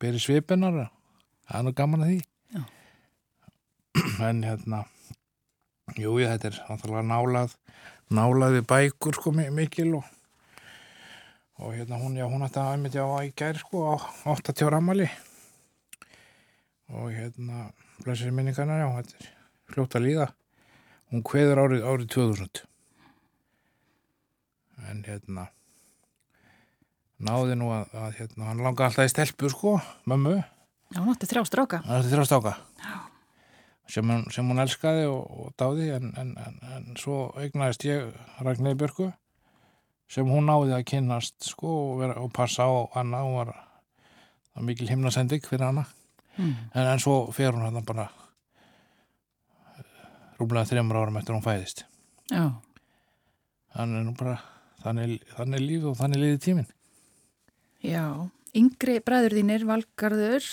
beri 0.00 0.20
svipinar 0.22 0.78
það 0.80 1.58
er 1.60 1.66
nú 1.68 1.74
gaman 1.76 2.06
að 2.06 2.14
því 2.14 2.20
Já. 2.56 2.62
en 4.30 4.42
hérna 4.46 4.82
jú, 6.00 6.14
þetta 6.22 6.48
er 6.48 6.58
náttúrulega 6.70 7.04
nálað 7.10 7.56
nálaði 8.12 8.62
bækur 8.68 9.16
sko 9.20 9.32
mi- 9.36 9.50
mikil 9.52 9.98
og 10.00 10.08
og 11.62 11.76
hérna 11.76 11.98
hún, 12.00 12.16
já, 12.18 12.26
hún 12.26 12.42
ætti 12.42 12.58
að 12.58 12.72
einmitt 12.74 12.96
já 12.98 13.04
í 13.22 13.30
gær 13.38 13.58
sko 13.60 13.84
á 13.94 13.94
80 14.34 14.66
ára 14.66 14.80
ammali 14.82 15.06
og 16.92 17.12
hérna 17.14 17.70
blessir 18.02 18.34
minningarnar, 18.34 18.82
já, 18.82 18.88
þetta 18.98 19.18
er 19.22 19.30
fljótt 19.72 19.96
að 19.96 20.06
líða. 20.08 20.26
Hún 21.12 21.22
kveður 21.24 21.60
árið, 21.62 21.86
árið 21.86 22.10
2000 22.16 22.62
en 24.90 25.04
hérna 25.06 25.46
náði 27.22 27.56
nú 27.56 27.70
að, 27.70 27.94
að 27.94 28.18
hérna, 28.18 28.50
hann 28.50 28.62
langa 28.66 28.88
alltaf 28.88 29.06
í 29.06 29.12
stelpu 29.12 29.52
sko, 29.52 29.76
mömmu. 30.10 30.40
Já, 30.92 30.98
hún 30.98 31.14
átti 31.14 31.30
þrjá 31.30 31.46
stráka. 31.48 31.82
það 31.86 31.98
er 32.00 32.10
þrjá 32.10 32.28
stáka 32.28 32.56
sem, 33.92 34.12
sem 34.32 34.48
hún 34.48 34.62
elskaði 34.62 35.06
og, 35.10 35.22
og 35.22 35.54
dáði 35.60 35.90
en, 35.96 36.12
en, 36.18 36.32
en, 36.40 36.58
en 36.76 36.88
svo 37.00 37.30
eignaðist 37.40 37.86
ég 37.86 38.12
Ragnir 38.44 38.76
Björku 38.80 39.10
sem 40.12 40.28
hún 40.28 40.48
náði 40.48 40.74
að 40.76 40.86
kynnast 40.92 41.38
sko 41.52 41.72
og, 41.72 41.92
vera, 42.02 42.18
og 42.20 42.32
passa 42.36 42.66
á 42.68 42.72
hana 42.96 43.22
hún 43.24 43.38
var 43.40 43.54
mikil 44.60 44.90
himnasending 44.90 45.44
fyrir 45.48 45.68
hana 45.70 45.88
Mm. 46.32 46.54
en, 46.72 46.86
en 46.88 47.00
svo 47.02 47.26
fer 47.36 47.52
hún 47.52 47.60
hann 47.60 47.84
bara 47.84 48.06
rúmlega 50.40 50.64
þreymur 50.70 50.96
árum 51.02 51.18
eftir 51.20 51.34
hún 51.36 51.44
fæðist 51.44 51.82
Já, 52.32 52.46
þannig 53.76 54.06
er 54.06 54.14
bara 54.16 54.36
þannig, 54.80 55.18
þannig 55.36 55.58
er 55.58 55.66
líf 55.66 55.84
og 55.90 55.98
þannig 55.98 56.22
liði 56.22 56.38
tíminn 56.46 56.70
já. 57.84 58.06
Yngri 58.52 58.98
bræður 59.00 59.36
þínir, 59.38 59.62
Valgarður 59.64 60.44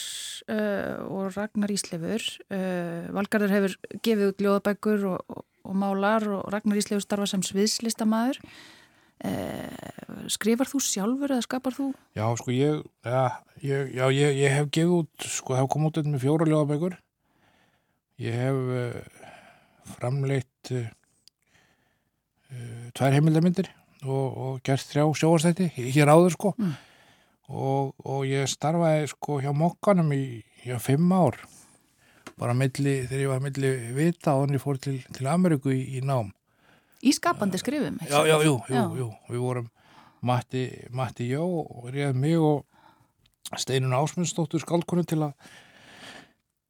uh, 0.48 1.00
og 1.12 1.34
Ragnar 1.36 1.72
Íslefur. 1.74 2.24
Uh, 2.48 3.10
Valgarður 3.12 3.52
hefur 3.52 3.76
gefið 4.00 4.30
út 4.30 4.44
ljóðabækur 4.46 5.04
og, 5.12 5.26
og, 5.28 5.44
og 5.68 5.76
málar 5.76 6.24
og 6.32 6.46
Ragnar 6.54 6.80
Íslefur 6.80 7.04
starfa 7.04 7.28
sem 7.28 7.44
sviðslistamæður. 7.44 8.40
Uh, 9.20 10.30
skrifar 10.32 10.70
þú 10.70 10.80
sjálfur 10.80 11.34
eða 11.36 11.44
skapar 11.44 11.76
þú? 11.76 11.90
Já, 12.16 12.24
sko, 12.40 12.54
ég, 12.56 12.84
ja, 13.04 13.24
ég, 13.60 13.90
já, 13.98 14.06
ég, 14.16 14.38
ég 14.40 14.54
hef 14.56 14.70
gefið 14.72 14.94
út, 14.96 15.26
sko, 15.28 15.58
hef 15.58 15.68
komið 15.74 16.00
út 16.00 16.08
með 16.14 16.24
fjóra 16.24 16.48
ljóðabækur. 16.48 16.96
Ég 18.24 18.38
hef 18.40 18.62
uh, 18.80 19.26
framleitt 19.98 20.72
uh, 20.72 20.88
uh, 22.54 22.88
tvær 22.96 23.18
heimildarmyndir 23.18 23.72
og, 24.06 24.26
og 24.30 24.64
gert 24.64 24.88
þrjá 24.88 25.04
sjóastætti 25.20 25.68
hér 25.76 26.14
áður, 26.16 26.38
sko. 26.38 26.56
Mm. 26.56 26.74
Og, 27.50 27.94
og 28.06 28.26
ég 28.30 28.48
starfaði, 28.48 29.12
sko, 29.12 29.42
hjá 29.44 29.52
mokkanum 29.52 30.16
í, 30.16 30.24
í 30.64 30.80
fimm 30.80 31.12
ár. 31.12 31.42
Bara 32.40 32.56
milli, 32.56 33.02
þegar 33.04 33.26
ég 33.26 33.32
var 33.34 33.44
milli 33.44 33.78
vita 33.98 34.38
og 34.38 34.48
hann 34.48 34.64
fór 34.64 34.80
til, 34.80 35.02
til 35.12 35.28
Ameríku 35.28 35.76
í, 35.76 35.82
í 36.00 36.04
nám. 36.08 36.32
Í 37.00 37.14
skapandi 37.16 37.60
skrifum? 37.62 38.00
Já, 38.04 38.20
já, 38.28 38.36
jú, 38.44 38.58
jú, 38.68 38.84
jú. 39.00 39.10
Við 39.32 39.44
vorum 39.44 39.70
Matti, 40.26 40.66
Matti 40.92 41.30
Jó 41.30 41.46
og 41.48 41.88
réð 41.94 42.18
mig 42.20 42.36
og 42.44 42.66
Steinun 43.58 43.96
Ásmundsdóttur 43.96 44.62
skálkonu 44.62 45.06
til 45.08 45.22
að 45.24 45.34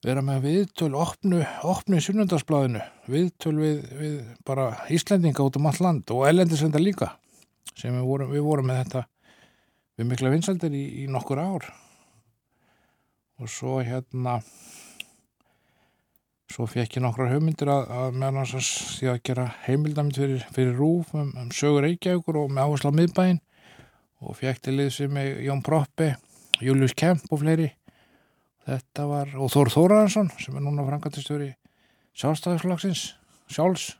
vera 0.06 0.22
með 0.24 0.46
viðtöl, 0.46 0.94
opnu, 0.96 1.42
opnu 1.68 2.00
sunnundarsblæðinu, 2.00 2.84
viðtöl 3.12 3.56
við, 3.58 3.80
við 4.00 4.20
bara 4.48 4.70
Íslendinga 4.96 5.44
út 5.44 5.58
um 5.60 5.68
allt 5.68 5.82
land 5.84 6.14
og 6.16 6.24
ellendisvenda 6.30 6.80
líka 6.80 7.12
sem 7.74 7.92
við 7.96 8.06
vorum, 8.08 8.32
við 8.32 8.46
vorum 8.46 8.70
með 8.70 8.84
þetta 8.84 9.04
við 10.00 10.12
mikla 10.14 10.32
vinsaldir 10.32 10.78
í, 10.78 10.86
í 11.04 11.10
nokkur 11.12 11.42
ár 11.42 11.68
og 13.40 13.52
svo 13.52 13.80
hérna 13.84 14.40
svo 16.50 16.66
fekk 16.70 16.98
ég 16.98 17.04
nokkrar 17.04 17.32
hugmyndir 17.34 17.70
að, 17.72 17.92
að 17.94 18.18
meðan 18.18 18.40
að 18.42 18.56
því 18.98 19.12
að 19.12 19.22
gera 19.30 19.46
heimildamind 19.66 20.18
fyrir, 20.18 20.48
fyrir 20.56 20.74
rúf 20.78 21.14
um, 21.14 21.30
um 21.38 21.52
sögur 21.56 21.86
Reykjavíkur 21.86 22.42
og 22.42 22.50
með 22.54 22.66
áherslu 22.66 22.92
á 22.92 22.98
miðbæinn. 23.00 23.40
Og 24.20 24.36
fekk 24.36 24.64
til 24.66 24.76
við 24.82 25.14
mig 25.14 25.40
Jón 25.46 25.64
Proppi, 25.64 26.10
Július 26.60 26.96
Kemp 26.98 27.30
og 27.32 27.44
fleiri. 27.44 27.70
Þetta 28.68 29.06
var, 29.10 29.32
og 29.40 29.54
Þór 29.54 29.72
Þóraransson 29.74 30.34
sem 30.42 30.58
er 30.58 30.66
núna 30.66 30.86
frangatistjóri 30.90 31.54
sjálfstæðisflagsins 32.20 33.06
sjálfs. 33.50 33.94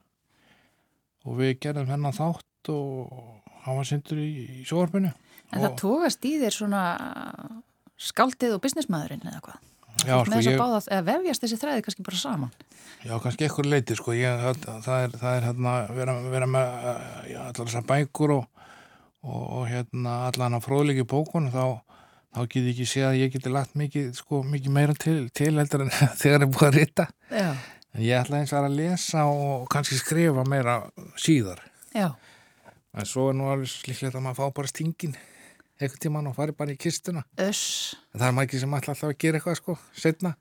Og 1.26 1.40
við 1.40 1.56
gerðum 1.64 1.90
hennan 1.94 2.16
þátt 2.16 2.74
og 2.74 3.40
hann 3.64 3.80
var 3.80 3.88
syndur 3.88 4.20
í, 4.20 4.30
í 4.60 4.68
sjóarpinu 4.68 5.14
En 5.50 5.64
það 5.64 5.76
tókast 5.82 6.28
í 6.30 6.36
þér 6.42 6.56
svona 6.56 6.84
skáldið 8.00 8.56
og 8.58 8.64
businessmaðurinn 8.64 9.26
eða 9.26 9.42
hvað? 9.48 9.69
Já, 10.00 10.16
Með 10.16 10.26
sko, 10.26 10.36
þess 10.38 10.50
að 10.54 10.60
báða, 10.62 10.80
eða 10.96 11.06
vefjast 11.10 11.44
þessi 11.44 11.58
þræði 11.60 11.82
kannski 11.86 12.04
bara 12.08 12.20
saman? 12.22 12.52
já, 13.04 13.14
kannski 13.24 13.46
ekkur 13.48 13.68
leiti 13.68 13.96
sko, 14.00 14.14
ég, 14.16 14.42
það, 14.44 14.62
það 14.86 15.04
er, 15.04 15.14
það 15.20 15.36
er 15.38 15.46
hérna, 15.50 15.74
vera, 15.98 16.16
vera 16.34 16.48
með 16.52 16.70
já, 17.32 17.40
allar 17.44 17.68
þessar 17.70 17.86
bækur 17.90 18.34
og, 18.38 18.64
og, 19.24 19.44
og 19.60 19.66
hérna 19.70 20.16
allan 20.30 20.56
að 20.58 20.66
fróðleiki 20.68 21.06
bókun 21.10 21.50
þá, 21.54 21.66
þá 22.36 22.40
get 22.46 22.62
ég 22.62 22.70
ekki 22.74 22.88
séð 22.94 23.08
að 23.10 23.20
ég 23.20 23.34
geti 23.36 23.54
lagt 23.56 23.76
mikið, 23.80 24.10
sko, 24.20 24.42
mikið 24.48 24.76
meira 24.80 24.96
til, 25.00 25.18
til 25.36 25.52
heldur 25.60 25.86
en 25.86 25.92
þegar 26.22 26.48
ég 26.48 26.54
búið 26.56 26.68
að 26.70 26.78
rita 26.80 27.08
Já. 27.32 27.50
en 27.96 28.04
ég 28.08 28.20
ætla 28.24 28.40
eins 28.44 28.56
að 28.56 28.70
lesa 28.80 29.26
og 29.32 29.68
kannski 29.72 30.00
skrifa 30.00 30.48
meira 30.48 30.80
síðar 31.20 31.64
Já, 31.96 32.12
en 32.96 33.08
svo 33.10 33.30
er 33.32 33.40
nú 33.40 33.52
alveg 33.52 33.76
líklegt 33.90 34.16
að 34.16 34.26
maður 34.28 34.40
fá 34.44 34.58
bara 34.62 34.72
stingin 34.72 35.16
einhvern 35.86 36.04
tímann 36.04 36.30
og 36.30 36.36
fari 36.38 36.56
bara 36.58 36.74
í 36.76 36.78
kistuna 36.80 37.24
öss, 37.40 37.96
en 38.14 38.20
það 38.22 38.28
er 38.28 38.36
maður 38.38 38.50
ekki 38.50 38.62
sem 38.64 38.74
alltaf 38.80 39.04
að 39.08 39.16
gera 39.24 39.40
eitthvað 39.40 39.60
sko, 39.62 39.78
setna, 39.96 40.34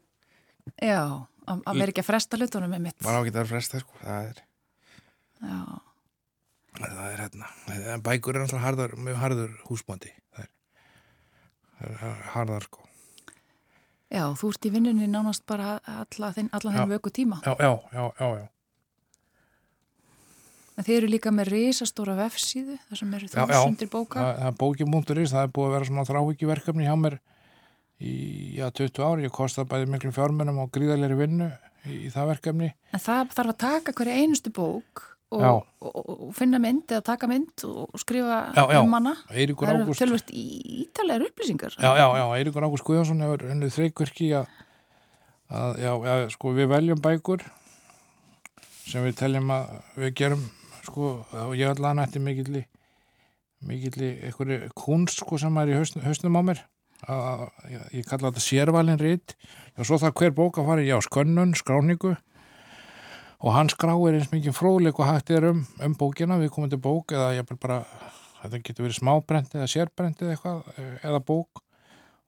já, 0.83 1.00
að 1.49 1.78
vera 1.80 1.92
ekki 1.95 2.02
að 2.04 2.09
fresta 2.11 2.40
hlutunum 2.40 2.75
með 2.75 2.85
mitt. 2.88 2.99
bara 3.04 3.18
á 3.18 3.23
að 3.23 3.28
geta 3.30 3.45
að 3.45 3.52
fresta 3.54 3.83
sko, 3.85 4.00
það 4.02 4.30
er 4.33 4.45
Já, 5.38 5.59
það 6.78 7.04
er 7.12 7.21
hérna, 7.23 7.49
bækur 8.02 8.37
er 8.37 8.45
alltaf 8.45 8.62
harðar, 8.64 8.97
mjög 8.99 9.21
harður 9.23 9.57
húsbóndi 9.68 10.11
það 10.35 10.45
er, 10.45 10.52
það 11.78 12.09
er 12.11 12.28
harðar 12.35 12.66
sko 12.66 12.85
já, 14.09 14.23
þú 14.40 14.50
ert 14.52 14.66
í 14.68 14.73
vinnunni 14.75 15.09
nánast 15.11 15.45
bara 15.47 15.78
alla 15.85 16.33
þinn 16.35 16.50
Já. 16.52 16.85
vöku 16.90 17.11
tíma. 17.14 17.40
já, 17.45 17.54
já, 17.54 17.73
já, 17.92 18.04
já, 18.18 18.28
já, 18.40 18.47
En 20.78 20.87
þið 20.87 20.97
eru 21.00 21.08
líka 21.11 21.32
með 21.35 21.50
risastóra 21.50 22.14
vefsíðu, 22.20 22.76
þar 22.88 23.00
sem 23.00 23.14
eru 23.18 23.26
Já, 23.26 23.40
já. 23.40 23.47
þúsundir 23.50 23.90
bóka. 23.90 24.20
það, 24.23 24.37
það 24.38 24.50
er 24.52 24.56
bókimúnturis 24.62 25.32
það 25.35 25.42
er 25.49 25.52
búið 25.56 25.68
að 25.68 25.75
vera 25.75 25.88
svona 25.90 26.06
þráhyggjuverkefni 26.12 26.87
hjá 26.87 26.94
mér 27.02 27.16
í, 27.99 28.12
já, 28.61 28.66
20 28.70 29.02
ári 29.08 29.26
ég 29.26 29.35
kosta 29.35 29.64
bæði 29.66 29.90
miklu 29.90 30.12
fjármunum 30.14 30.61
og 30.62 30.70
gríðalegri 30.76 31.18
vinnu 31.18 31.49
í, 31.88 31.97
í 32.06 32.12
það 32.14 32.30
verkefni 32.37 32.68
En 32.94 33.02
það 33.02 33.32
þarf 33.35 33.54
að 33.56 33.58
taka 33.64 33.97
hverja 33.99 34.20
einustu 34.23 34.54
bók 34.54 35.02
og, 35.35 35.42
Já. 35.42 35.50
og, 35.85 35.99
og, 35.99 36.20
finna 36.38 36.61
mynd 36.62 36.88
eða 36.94 37.02
taka 37.11 37.28
mynd 37.28 37.64
og 37.68 37.99
skrifa 38.00 38.38
Já, 38.56 38.62
já. 38.73 38.78
um 38.80 38.94
hana. 38.97 39.12
Það 39.28 39.40
eru 39.42 39.56
tölvöld 39.99 40.30
ítalega 40.32 41.26
upplýsingar. 41.28 41.75
Já, 41.76 41.90
já, 41.99 42.06
já, 42.16 42.25
Eiríkur 42.38 42.64
Ágúst 42.64 42.87
Guðjónsson 42.87 43.20
hefur 43.26 43.44
unnið 43.52 43.75
þreikverki 43.76 44.30
að, 44.38 44.54
að 45.52 45.82
já, 45.85 45.90
já, 46.08 46.14
sko, 46.32 46.54
við 46.56 46.70
veljum 46.73 47.02
bækur 47.04 47.44
sem 48.88 49.04
við 49.04 49.18
teljum 49.20 49.52
að 49.52 49.75
við 50.00 50.14
gerum, 50.23 50.47
sko, 50.88 51.12
og 51.45 51.54
ég 51.59 51.71
allan 51.71 52.02
eftir 52.02 52.23
mikilli, 52.25 52.64
mikilli 53.68 54.14
einhverju 54.28 54.73
kunst, 54.78 55.23
sko, 55.23 55.38
sem 55.40 55.61
er 55.61 55.73
í 55.73 55.78
hausn, 55.78 56.02
hausnum 56.04 56.38
á 56.40 56.42
mér. 56.50 56.64
Að, 57.09 57.45
ég, 57.71 57.83
ég 58.00 58.09
kalla 58.09 58.33
þetta 58.33 58.42
sérvalin 58.42 58.99
rít 58.99 59.37
og 59.78 59.87
svo 59.87 60.00
það 60.02 60.16
hver 60.18 60.33
bók 60.35 60.57
að 60.59 60.66
fara 60.73 60.83
í, 60.83 60.88
já, 60.88 60.97
skönnun, 61.07 61.54
skráningu. 61.59 62.16
Og 63.38 63.54
hann 63.54 63.71
skráir 63.71 64.16
eins 64.18 64.33
mikið 64.33 64.57
fróðleik 64.57 64.99
og 64.99 65.07
hægt 65.07 65.30
er 65.30 65.52
um, 65.52 65.62
um 65.85 65.95
bókina, 65.95 66.40
við 66.40 66.50
komum 66.57 66.73
til 66.73 66.80
bók 66.83 67.14
eða 67.14 67.37
ég 67.37 67.52
bara, 67.62 67.85
þetta 68.40 68.62
getur 68.66 68.88
verið 68.88 68.99
smábrent 68.99 69.54
eða 69.54 69.71
sérbrent 69.71 70.25
eða 70.25 70.35
eitthvað, 70.35 70.73
eh, 70.75 70.97
eða 71.07 71.23
bók. 71.23 71.62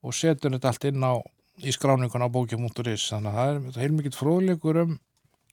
Og 0.07 0.15
setur 0.17 0.55
þetta 0.55 0.71
allt 0.71 0.87
inn 0.87 1.03
á 1.03 1.19
í 1.61 1.75
skráningun 1.75 2.25
á 2.25 2.31
bókja.is 2.31 3.11
þannig 3.11 3.35
að 3.35 3.39
það 3.41 3.51
er 3.51 3.81
heilmikið 3.83 4.17
fróðleikur 4.17 4.81
um, 4.85 4.95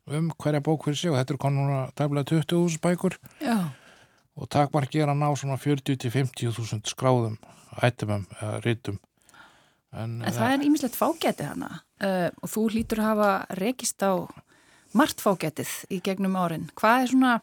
um 0.08 0.30
hverja 0.40 0.64
bók 0.64 0.88
fyrir 0.88 1.00
sig 1.00 1.12
og 1.12 1.20
þetta 1.20 1.36
er 1.36 1.42
konum 1.42 1.68
núna 1.68 1.82
tæmlega 1.98 2.32
20.000 2.32 2.82
bækur 2.84 3.18
Já, 3.44 3.58
og 4.38 4.50
takmarki 4.54 5.02
er 5.04 5.12
að 5.12 5.22
ná 5.22 5.30
svona 5.36 5.60
40-50.000 5.60 6.88
skráðum 6.94 7.38
ætumum 7.84 8.26
eða 8.40 8.62
rítum 8.64 9.00
en, 9.92 10.22
en 10.22 10.34
það 10.34 10.54
er 10.54 10.66
ímislegt 10.68 10.98
fágæti 10.98 11.48
hana 11.48 11.72
uh, 12.04 12.30
og 12.42 12.52
þú 12.52 12.68
hlýtur 12.74 13.04
að 13.04 13.10
hafa 13.12 13.32
rekist 13.60 14.04
á 14.04 14.14
margt 14.98 15.22
fágætið 15.24 15.72
í 15.94 16.00
gegnum 16.04 16.38
árin. 16.40 16.68
Hvað 16.78 17.04
er 17.04 17.12
svona 17.12 17.34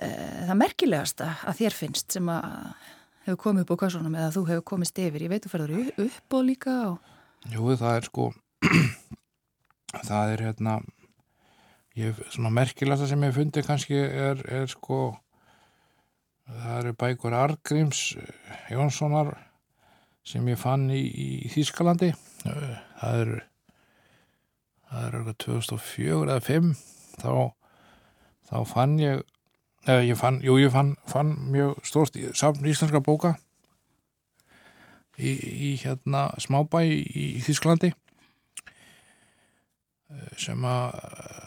uh, 0.00 0.40
það 0.48 0.60
merkilegasta 0.60 1.30
að 1.44 1.58
þér 1.62 1.78
finnst 1.80 2.16
sem 2.16 2.30
að 2.32 2.46
hefur 3.24 3.40
komið 3.46 3.66
upp 3.66 3.74
á 3.76 3.82
kassunum 3.84 4.16
eða 4.18 4.32
þú 4.36 4.46
hefur 4.50 4.66
komist 4.72 5.00
yfir? 5.00 5.26
Ég 5.26 5.32
veit 5.32 5.44
þú 5.46 5.54
ferður 5.54 5.70
upp 6.06 6.38
og 6.38 6.46
líka 6.48 6.74
og... 6.90 7.12
Jú, 7.52 7.62
það 7.76 7.98
er 7.98 8.08
sko 8.08 8.30
það 10.08 10.34
er 10.34 10.44
hérna 10.48 10.78
ég, 12.00 12.20
svona 12.34 12.52
merkilegsta 12.54 13.08
sem 13.10 13.24
ég 13.26 13.34
fundi 13.36 13.64
kannski 13.66 13.98
er, 13.98 14.42
er 14.50 14.68
sko 14.70 15.00
það 16.44 16.76
eru 16.78 16.94
bækur 17.00 17.36
Argríms 17.38 18.04
Jónssonar 18.72 19.34
sem 20.24 20.46
ég 20.48 20.60
fann 20.60 20.88
í, 20.92 21.02
í 21.04 21.50
Þýskalandi. 21.52 22.14
Það 22.44 23.20
eru 23.20 23.42
það 24.94 25.06
eru 25.08 25.20
eitthvað 25.20 25.38
2004 25.44 26.18
eða 26.24 26.42
2005 26.46 26.74
þá, 27.22 27.32
þá 28.50 28.56
fann 28.70 28.98
ég 29.02 29.22
eða 29.84 30.04
ég 30.06 30.20
fann, 30.20 30.40
jú 30.44 30.56
ég 30.60 30.72
fann, 30.72 30.94
fann 31.10 31.34
mjög 31.52 31.80
stórst 31.84 32.16
safn 32.38 32.68
íslenska 32.68 33.02
bóka 33.04 33.34
í, 35.18 35.34
í 35.34 35.74
hérna 35.82 36.28
smábæ 36.40 36.84
í, 36.86 37.00
í 37.02 37.26
Þýskalandi 37.44 37.92
sem 40.40 40.64
að 40.68 41.43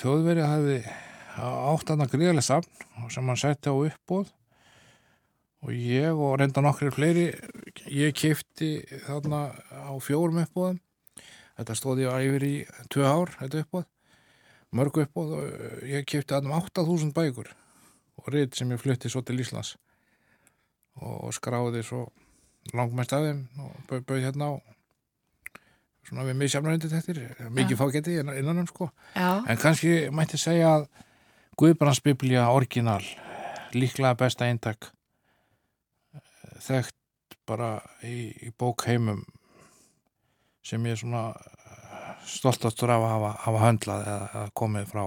þjóðverið 0.00 0.48
hafði 0.48 0.78
átt 1.42 1.92
aðna 1.92 2.08
gríðarlega 2.12 2.46
safn 2.46 3.10
sem 3.12 3.28
hann 3.28 3.40
setti 3.40 3.72
á 3.72 3.76
uppbóð 3.76 4.32
og 5.62 5.72
ég 5.76 6.12
og 6.12 6.36
reynda 6.40 6.64
nokkri 6.64 6.90
fleiri 6.94 7.28
ég 7.86 8.14
kifti 8.16 8.74
þarna 9.06 9.48
á 9.70 9.92
fjórum 10.02 10.42
uppbóðum 10.42 10.80
þetta 11.58 11.78
stóði 11.78 12.08
á 12.08 12.16
yfir 12.20 12.46
í 12.48 12.54
tvö 12.92 13.08
ár 13.08 13.34
þetta 13.38 13.64
uppbóð 13.64 13.88
mörgu 14.72 15.04
uppbóð 15.04 15.34
og 15.36 15.84
ég 15.88 16.06
kifti 16.08 16.34
aðnum 16.36 16.56
8000 16.56 17.12
bækur 17.16 17.52
og 18.18 18.28
reynd 18.32 18.56
sem 18.56 18.70
ég 18.72 18.80
flutti 18.80 19.10
svo 19.12 19.22
til 19.24 19.40
Íslands. 19.42 19.76
Og 21.02 21.32
skráði 21.36 21.82
svo 21.84 22.06
langmest 22.76 23.12
af 23.16 23.24
þeim 23.26 23.42
og 23.64 24.02
bauð 24.06 24.24
hérna 24.24 24.52
á 24.52 24.52
svona 26.08 26.26
við 26.26 26.38
misjafnarindu 26.40 26.90
þetta 26.90 27.50
mikið 27.50 27.76
ja. 27.76 27.78
fágeti 27.78 28.16
innan 28.20 28.62
um 28.64 28.68
sko 28.68 28.90
Já. 29.14 29.42
en 29.46 29.60
kannski 29.60 29.94
mætti 30.14 30.40
segja 30.40 30.76
að 30.78 30.88
Guðbrandsbiblja 31.60 32.48
orginal 32.48 33.02
líklega 33.76 34.16
besta 34.18 34.48
eintak 34.48 34.90
þekkt 36.62 37.36
bara 37.48 37.74
í, 38.06 38.32
í 38.46 38.52
bókheimum 38.58 39.24
sem 40.64 40.84
ég 40.86 40.96
er 40.96 41.02
svona 41.02 41.24
stoltastur 42.28 42.92
af 42.94 43.02
að 43.02 43.12
hafa, 43.16 43.32
hafa 43.44 43.62
höndlað 43.66 44.06
eða 44.12 44.44
komið 44.58 44.88
frá, 44.92 45.04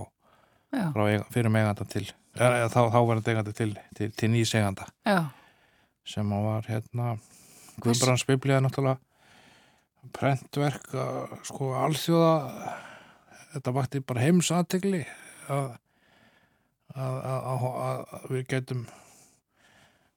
frá 0.94 1.04
fyrir 1.34 1.54
meganda 1.54 1.88
til 1.88 2.04
eða, 2.36 2.68
þá, 2.72 2.82
þá 2.92 3.00
verður 3.10 3.32
eigandi 3.32 3.56
til, 3.56 3.72
til, 3.98 4.12
til 4.20 4.32
nýs 4.34 4.54
eiganda 4.58 4.88
Já. 5.08 5.32
sem 6.08 6.36
var 6.48 6.68
hérna 6.70 7.16
Guðbrandsbiblja 7.84 8.62
náttúrulega 8.64 9.00
prentverk 10.14 10.92
sko 11.48 11.72
alþjóða 11.80 12.76
þetta 13.56 13.74
vakti 13.76 14.02
bara 14.06 14.24
heimsategli 14.26 15.02
að, 15.50 15.74
að, 16.96 17.18
að, 17.26 17.66
að 17.72 18.30
við 18.34 18.48
getum 18.54 18.86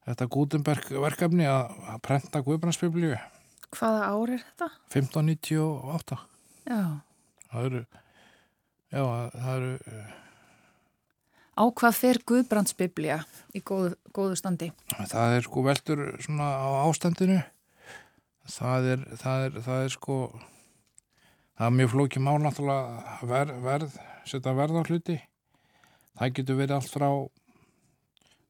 þetta 0.09 0.29
Gutenberg 0.33 0.93
verkefni 1.03 1.47
að 1.49 1.99
prenta 2.05 2.41
Guðbrandsbiblíu 2.45 3.17
Hvaða 3.69 4.05
ár 4.09 4.31
er 4.33 4.41
þetta? 4.41 4.69
1598 4.89 6.17
Já 6.69 6.81
Það 7.49 7.67
eru 7.67 7.83
já, 8.89 9.03
það 9.35 9.51
eru 9.53 9.75
Á 11.59 11.63
hvað 11.75 11.95
fer 11.97 12.21
Guðbrandsbiblía 12.23 13.19
í 13.51 13.61
góðu, 13.65 13.95
góðu 14.15 14.37
standi? 14.39 14.69
Það 14.95 15.33
er 15.35 15.45
sko 15.45 15.63
veldur 15.65 16.03
svona 16.23 16.47
á 16.55 16.67
ástandinu 16.87 17.39
það 18.49 18.91
er, 18.93 19.07
það 19.21 19.47
er, 19.47 19.59
það 19.65 19.83
er 19.85 19.95
sko 19.95 20.19
það 21.57 21.65
er 21.67 21.75
mjög 21.79 21.91
flókið 21.95 22.25
mál 22.25 22.37
náttúrulega 22.43 23.17
verð, 23.29 23.59
verð 23.65 23.99
setja 24.29 24.53
verð 24.57 24.79
á 24.79 24.83
hluti. 24.85 25.17
Það 26.19 26.33
getur 26.37 26.59
verið 26.59 26.75
allt 26.75 26.91
frá 26.91 27.09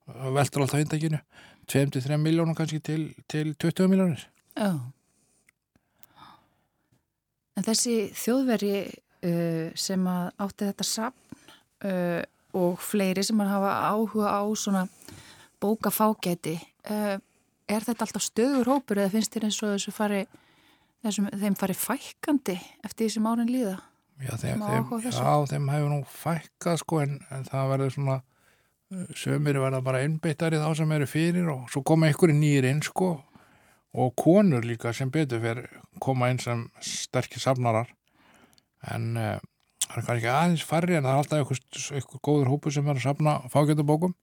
veldur 0.09 0.63
alltaf 0.65 0.79
eindakinu 0.79 1.19
2-3 1.69 2.17
miljónum 2.17 2.55
kannski 2.57 2.79
til, 2.81 3.13
til 3.27 3.53
20 3.55 3.91
miljónir 3.91 4.25
Já. 4.57 4.71
En 7.57 7.65
þessi 7.67 8.09
þjóðveri 8.15 8.73
uh, 8.87 9.69
sem 9.77 10.07
átti 10.09 10.69
þetta 10.69 10.87
sapn 10.87 11.39
uh, 11.85 12.21
og 12.57 12.79
fleiri 12.81 13.23
sem 13.23 13.39
hafa 13.43 13.73
áhuga 13.91 14.31
á 14.31 14.43
svona 14.57 14.85
bókafágæti 15.61 16.55
uh, 16.89 17.19
er 17.69 17.85
þetta 17.85 18.05
alltaf 18.05 18.25
stöður 18.25 18.71
hópur 18.73 19.01
eða 19.01 19.13
finnst 19.13 19.35
þér 19.35 19.47
eins 19.49 19.59
og 19.63 19.75
þessu 19.75 19.93
fari 19.95 20.23
þessum, 21.05 21.29
þeim 21.41 21.57
fari 21.59 21.77
fækandi 21.77 22.57
eftir 22.83 23.05
því 23.05 23.11
sem 23.15 23.29
árin 23.29 23.53
líða? 23.53 23.77
Já, 24.19 24.33
þeim, 24.35 24.65
þeim, 24.65 25.11
já, 25.15 25.35
þeim 25.47 25.69
hefur 25.71 25.93
nú 25.93 25.99
fækkað 26.11 26.81
sko 26.81 26.99
en, 27.05 27.13
en 27.31 27.45
það 27.47 27.69
verður 27.73 27.93
svona 27.95 28.17
sömur 29.15 29.59
verða 29.61 29.81
bara 29.85 30.01
einbeittari 30.03 30.59
þá 30.59 30.69
sem 30.75 30.91
eru 30.95 31.07
fyrir 31.09 31.49
og 31.53 31.69
svo 31.71 31.83
koma 31.85 32.09
ykkur 32.09 32.33
nýjir 32.33 32.67
inn 32.71 32.81
sko 32.83 33.13
og 33.93 34.15
konur 34.17 34.65
líka 34.65 34.91
sem 34.93 35.11
betur 35.13 35.41
fyrir 35.43 35.69
koma 36.01 36.29
inn 36.33 36.41
sem 36.41 36.65
sterkir 36.83 37.41
safnarar. 37.41 37.89
En 38.89 39.15
uh, 39.17 39.37
það 39.85 40.01
er 40.01 40.07
kannski 40.07 40.31
aðeins 40.33 40.65
farri 40.65 40.97
en 40.97 41.05
það 41.05 41.13
er 41.13 41.21
alltaf 41.21 41.45
ykkur, 41.45 41.61
ykkur 42.01 42.23
góður 42.25 42.51
hópu 42.53 42.73
sem 42.73 42.85
verður 42.85 43.01
að 43.03 43.07
safna 43.07 43.35
fágjöndabókum 43.53 44.15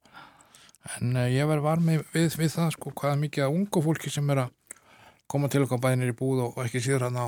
en 0.98 1.16
uh, 1.16 1.26
ég 1.30 1.48
verður 1.48 1.66
varmið 1.66 2.04
við, 2.14 2.28
við 2.38 2.52
það 2.54 2.72
sko 2.76 2.92
hvaða 2.94 3.20
mikið 3.24 3.46
að 3.46 3.58
ungu 3.58 3.82
fólki 3.84 4.12
sem 4.12 4.30
er 4.34 4.44
að 4.46 4.82
koma 5.26 5.50
til 5.50 5.64
okkar 5.64 5.82
bæðinir 5.82 6.12
í 6.12 6.16
búð 6.16 6.44
og 6.46 6.60
ekki 6.64 6.82
síður 6.84 7.08
hann 7.08 7.18
á 7.18 7.26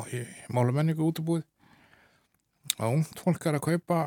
málumenningu 0.55 1.07
út 1.07 1.19
í 1.19 1.27
búð 1.27 1.43
að 2.79 2.95
ungt 2.95 3.23
fólk 3.25 3.47
er 3.49 3.59
að 3.59 3.67
kaupa 3.67 4.01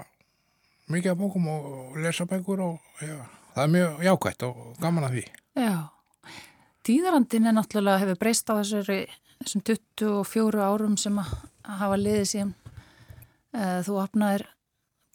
mikið 0.91 1.13
af 1.13 1.19
bókum 1.19 1.47
og 1.51 1.97
lesa 2.03 2.27
bækur 2.29 2.63
og 2.65 3.03
já, 3.03 3.17
það 3.55 3.63
er 3.63 3.73
mjög 3.75 4.05
jákvægt 4.07 4.45
og 4.47 4.61
gaman 4.81 5.07
að 5.07 5.17
því. 5.17 5.23
Já, 5.61 5.75
tíðarandin 6.87 7.49
er 7.49 7.55
náttúrulega 7.57 8.03
hefur 8.03 8.19
breyst 8.21 8.51
á 8.51 8.53
þessari, 8.59 8.99
þessum 9.41 9.65
24 9.67 10.65
árum 10.65 10.97
sem 10.99 11.19
að 11.21 11.31
hafa 11.81 11.99
liðið 11.99 12.27
síðan 12.31 12.53
uh, 13.55 13.79
þú 13.85 13.97
opnaðir 14.03 14.45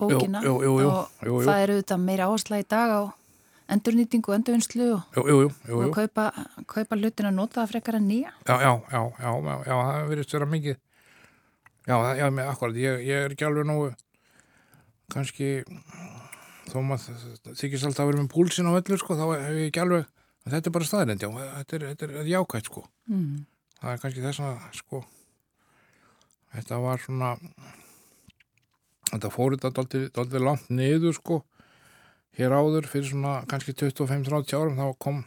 bókina 0.01 0.43
jú, 0.45 0.57
jú, 0.65 0.75
jú, 0.85 0.91
og 0.93 1.47
það 1.47 1.63
eru 1.65 1.79
þetta 1.81 1.99
meira 2.01 2.29
áhersla 2.29 2.61
í 2.61 2.67
dag 2.69 2.93
á 2.93 3.03
endurnýtingu 3.73 4.31
og 4.31 4.39
endurvinnslu 4.39 4.89
og, 4.95 5.17
og 5.27 5.95
kaupa, 5.95 6.29
kaupa 6.71 6.99
hlutin 6.99 7.31
að 7.31 7.39
nota 7.39 7.63
það 7.63 7.73
frekar 7.75 7.99
en 7.99 8.09
nýja. 8.11 8.33
Já, 8.47 8.57
já, 8.63 8.73
já, 8.93 9.01
já, 9.19 9.31
já, 9.33 9.55
já 9.67 9.77
það 9.77 10.11
verður 10.11 10.33
vera 10.37 10.51
mikið. 10.55 10.83
Já, 11.87 11.97
já, 12.19 12.27
með 12.35 12.51
akkurat, 12.51 12.79
ég, 12.83 13.03
ég 13.07 13.25
er 13.27 13.35
ekki 13.35 13.47
alveg 13.47 13.67
nógu 13.69 13.91
kannski 15.13 15.51
þó 16.67 16.81
maður 16.83 17.55
þykist 17.55 17.87
alltaf 17.87 18.03
að 18.03 18.11
vera 18.11 18.23
með 18.23 18.33
púlsin 18.33 18.67
á 18.67 18.75
öllu 18.75 18.99
sko, 18.99 19.19
þá 19.19 19.27
hef 19.35 19.59
ég 19.61 19.69
ekki 19.71 19.83
alveg 19.85 20.09
þetta 20.47 20.71
er 20.71 20.75
bara 20.75 20.89
staðrind, 20.89 21.23
já, 21.23 21.31
þetta 21.31 21.77
er, 21.79 21.85
þetta 21.91 22.07
er, 22.07 22.15
þetta 22.17 22.23
er 22.25 22.31
jákvægt 22.33 22.71
sko. 22.71 22.83
Mm. 23.11 23.45
það 23.81 23.93
er 23.93 24.03
kannski 24.03 24.25
þess 24.25 24.43
að 24.47 24.65
sko 24.81 25.03
þetta 26.57 26.81
var 26.83 27.03
svona 27.03 27.31
þetta 29.13 29.33
fór 29.35 29.57
þetta 29.57 29.71
alltaf 29.77 30.43
langt 30.43 30.73
niður 30.73 31.15
sko 31.21 31.41
hér 32.37 32.53
áður 32.53 32.89
fyrir 32.91 33.11
svona 33.11 33.39
kannski 33.51 33.75
25-30 33.77 34.57
árum 34.59 34.79
þá 34.79 34.87
kom, 35.01 35.25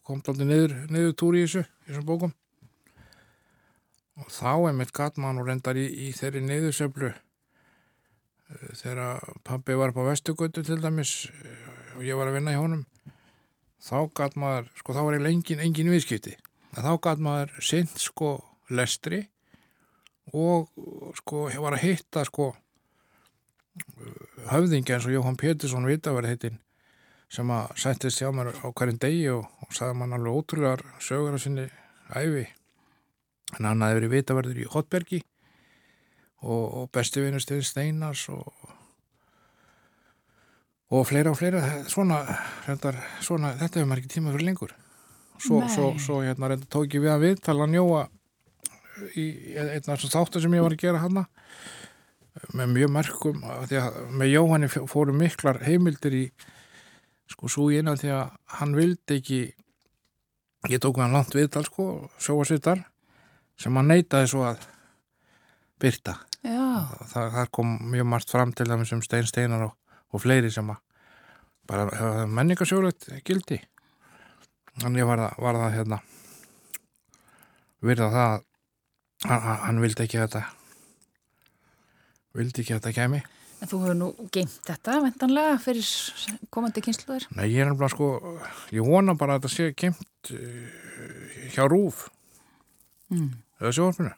kom 0.00 0.20
alltaf 0.20 0.38
niður, 0.40 0.76
niður 0.92 1.14
túr 1.18 1.38
í 1.38 1.44
þessu, 1.44 1.64
í 1.84 1.90
þessum 1.90 2.08
bókum. 2.08 2.34
Og 4.22 4.30
þá 4.30 4.52
er 4.70 4.76
mitt 4.78 4.94
gatmann 4.94 5.40
og 5.42 5.48
reyndar 5.48 5.78
í, 5.78 5.88
í 6.06 6.12
þeirri 6.14 6.44
niðurseflu 6.44 7.10
þegar 8.78 9.22
pabbi 9.46 9.76
var 9.78 9.94
på 9.96 10.04
Vestugötu 10.06 10.62
til 10.62 10.78
dæmis 10.82 11.24
og 11.96 12.04
ég 12.06 12.18
var 12.18 12.30
að 12.30 12.38
vinna 12.38 12.54
í 12.54 12.58
honum 12.60 12.84
þá 13.84 13.96
gæt 14.16 14.36
maður, 14.40 14.68
sko 14.78 14.96
þá 14.96 15.00
var 15.04 15.16
ég 15.18 15.24
lengin 15.24 15.62
engin 15.64 15.92
viðskipti, 15.92 16.34
þá 16.76 16.92
gæt 17.04 17.22
maður 17.24 17.54
sint 17.64 17.96
sko 18.00 18.36
lestri 18.72 19.24
og 20.32 20.70
sko 21.20 21.48
ég 21.52 21.60
var 21.64 21.76
að 21.76 21.84
hitta 21.88 22.24
sko 22.28 22.52
höfðingi 24.50 24.94
eins 24.94 25.08
og 25.08 25.14
Jóhann 25.14 25.40
Pétursson 25.40 25.88
vitaverð 25.88 26.32
heitin 26.32 26.60
sem 27.32 27.50
að 27.50 27.72
sættist 27.80 28.20
hjá 28.22 28.30
mér 28.34 28.52
á 28.52 28.68
hverjum 28.68 29.00
degi 29.02 29.28
og, 29.32 29.46
og 29.64 29.74
sagði 29.74 29.98
mann 30.00 30.14
alveg 30.14 30.38
ótrúlegar 30.38 30.84
sögur 31.02 31.34
á 31.34 31.40
sinni 31.40 31.66
æfi 32.14 32.46
en 33.58 33.68
hann 33.68 33.82
hafði 33.82 34.00
verið 34.00 34.14
vitaverður 34.14 34.62
í 34.62 34.70
Hotbergi 34.70 35.20
og, 36.44 36.64
og 36.64 36.90
besti 36.94 37.24
vinustin 37.24 37.64
Steinars 37.64 38.28
og 38.32 38.52
og 40.94 41.06
fleira 41.08 41.32
og 41.32 41.38
fleira. 41.38 41.60
Svona, 41.90 42.20
reyndar, 42.68 42.98
svona 43.24 43.54
þetta 43.58 43.80
hefur 43.80 43.88
maður 43.90 44.02
ekki 44.02 44.12
tíma 44.12 44.34
fyrir 44.34 44.48
lengur. 44.50 44.74
Svo, 45.42 45.62
svo, 45.72 45.88
svo 45.98 46.20
hérna 46.22 46.50
reyndar 46.52 46.70
tók 46.70 46.94
ég 46.94 47.02
við 47.02 47.14
að 47.14 47.24
við 47.24 47.40
tala 47.44 47.66
njóa 47.70 48.04
í 49.18 49.24
einn 49.58 49.80
af 49.80 49.96
þessum 49.96 50.12
þáttu 50.12 50.42
sem 50.44 50.54
ég 50.54 50.62
var 50.62 50.76
að 50.76 50.84
gera 50.84 51.02
hana 51.02 51.24
með 52.54 52.72
mjög 52.74 52.90
merkum 52.96 53.42
því 53.68 53.78
að 53.80 53.98
með 54.20 54.32
Jóhanni 54.32 54.68
fóru 54.90 55.14
miklar 55.16 55.60
heimildir 55.64 56.16
í 56.18 56.24
sko 57.30 57.48
svo 57.48 57.68
í 57.72 57.78
eina 57.80 57.94
því 57.96 58.10
að 58.16 58.32
hann 58.58 58.74
vildi 58.76 59.18
ekki 59.20 59.40
ég 60.72 60.80
tók 60.82 60.98
hann 61.00 61.14
langt 61.14 61.34
viðtal 61.36 61.64
sko 61.68 61.86
sjóasvittar 62.18 62.82
sem 63.60 63.76
hann 63.78 63.90
neytaði 63.92 64.30
svo 64.32 64.46
að 64.48 64.64
byrta 65.80 66.16
Já, 66.44 66.60
það, 67.08 67.28
það 67.38 67.46
kom 67.56 67.70
mjög 67.94 68.08
margt 68.12 68.32
fram 68.34 68.50
til 68.52 68.66
dæmis 68.68 68.90
um 68.92 69.00
Stein 69.04 69.24
Steinar 69.24 69.62
og, 69.70 69.76
og 70.12 70.20
fleiri 70.20 70.50
sem 70.52 70.68
að 70.74 70.82
bara 71.64 71.86
hafa 71.96 72.26
menningarsjólegt 72.28 73.06
gildi. 73.24 73.56
Þannig 74.82 75.00
ég 75.00 75.08
var 75.08 75.22
það, 75.22 75.38
var 75.46 75.58
það 75.62 75.72
hérna 75.78 75.98
virða 77.84 78.10
það 78.12 78.34
að 78.34 79.40
hann, 79.46 79.58
hann- 79.64 79.80
vildi 79.84 80.04
ekki 80.04 80.20
þetta 80.20 80.42
vildi 82.34 82.62
ekki 82.64 82.74
að 82.74 82.80
þetta 82.82 82.94
kemi 82.98 83.22
en 83.62 83.70
þú 83.70 83.78
hefur 83.84 83.96
nú 83.96 84.08
geimt 84.34 84.56
þetta 84.66 84.96
vendanlega 85.04 85.54
fyrir 85.62 85.86
komandi 86.52 86.82
kynsluður. 86.84 87.24
Nei, 87.38 87.46
ég 87.54 87.62
er 87.62 87.70
nefnilega 87.70 87.92
sko 87.94 88.08
ég 88.74 88.84
vona 88.84 89.14
bara 89.16 89.36
að 89.38 89.44
þetta 89.46 89.52
sé 89.54 89.68
kemd 89.78 90.34
uh, 90.34 91.48
hjá 91.54 91.64
Rúf 91.70 92.08
Mm. 93.12 93.34
eða 93.60 93.70
sjóarfinu 93.76 94.10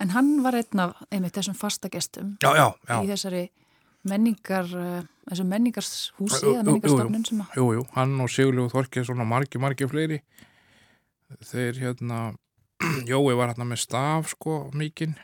En 0.00 0.10
hann 0.16 0.30
var 0.42 0.56
einn 0.56 0.80
af 0.82 0.96
einmitt 1.12 1.34
þessum 1.36 1.54
fastagestum 1.54 2.30
Já, 2.42 2.48
já, 2.56 2.64
já, 2.88 2.94
í 3.04 3.10
þessari 3.10 3.42
menningar, 4.08 4.70
uh, 4.72 5.02
þessum 5.28 5.50
menningarshúsi 5.52 6.40
eða 6.48 6.62
menningarstofnun 6.66 7.26
sem 7.28 7.42
að, 7.44 7.52
jú, 7.60 7.66
jú, 7.76 7.84
hann 7.94 8.16
og 8.24 8.32
Sigurlegu 8.32 8.72
Þorkið 8.72 9.04
svona 9.06 9.26
margi, 9.28 9.60
margi 9.62 9.86
fleiri. 9.86 10.18
Þeir 11.52 11.78
hérna 11.84 12.22
Jói 13.12 13.36
var 13.38 13.52
hérna 13.52 13.68
með 13.68 13.82
staf 13.84 14.32
sko 14.32 14.56
mikinn 14.74 15.14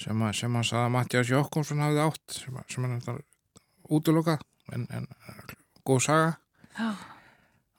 sem, 0.00 0.22
að, 0.22 0.32
sem 0.36 0.56
að 0.60 0.90
Mattias 0.94 1.30
Jokkonsson 1.32 1.80
hafði 1.84 2.02
átt 2.04 2.36
sem, 2.40 2.56
að- 2.56 2.72
sem 2.74 2.84
hann 2.86 3.00
þetta 3.00 3.22
útlokað 3.96 4.42
en, 4.74 4.86
en 4.90 5.06
góð 5.86 6.02
saga. 6.08 6.32
Að 6.76 7.04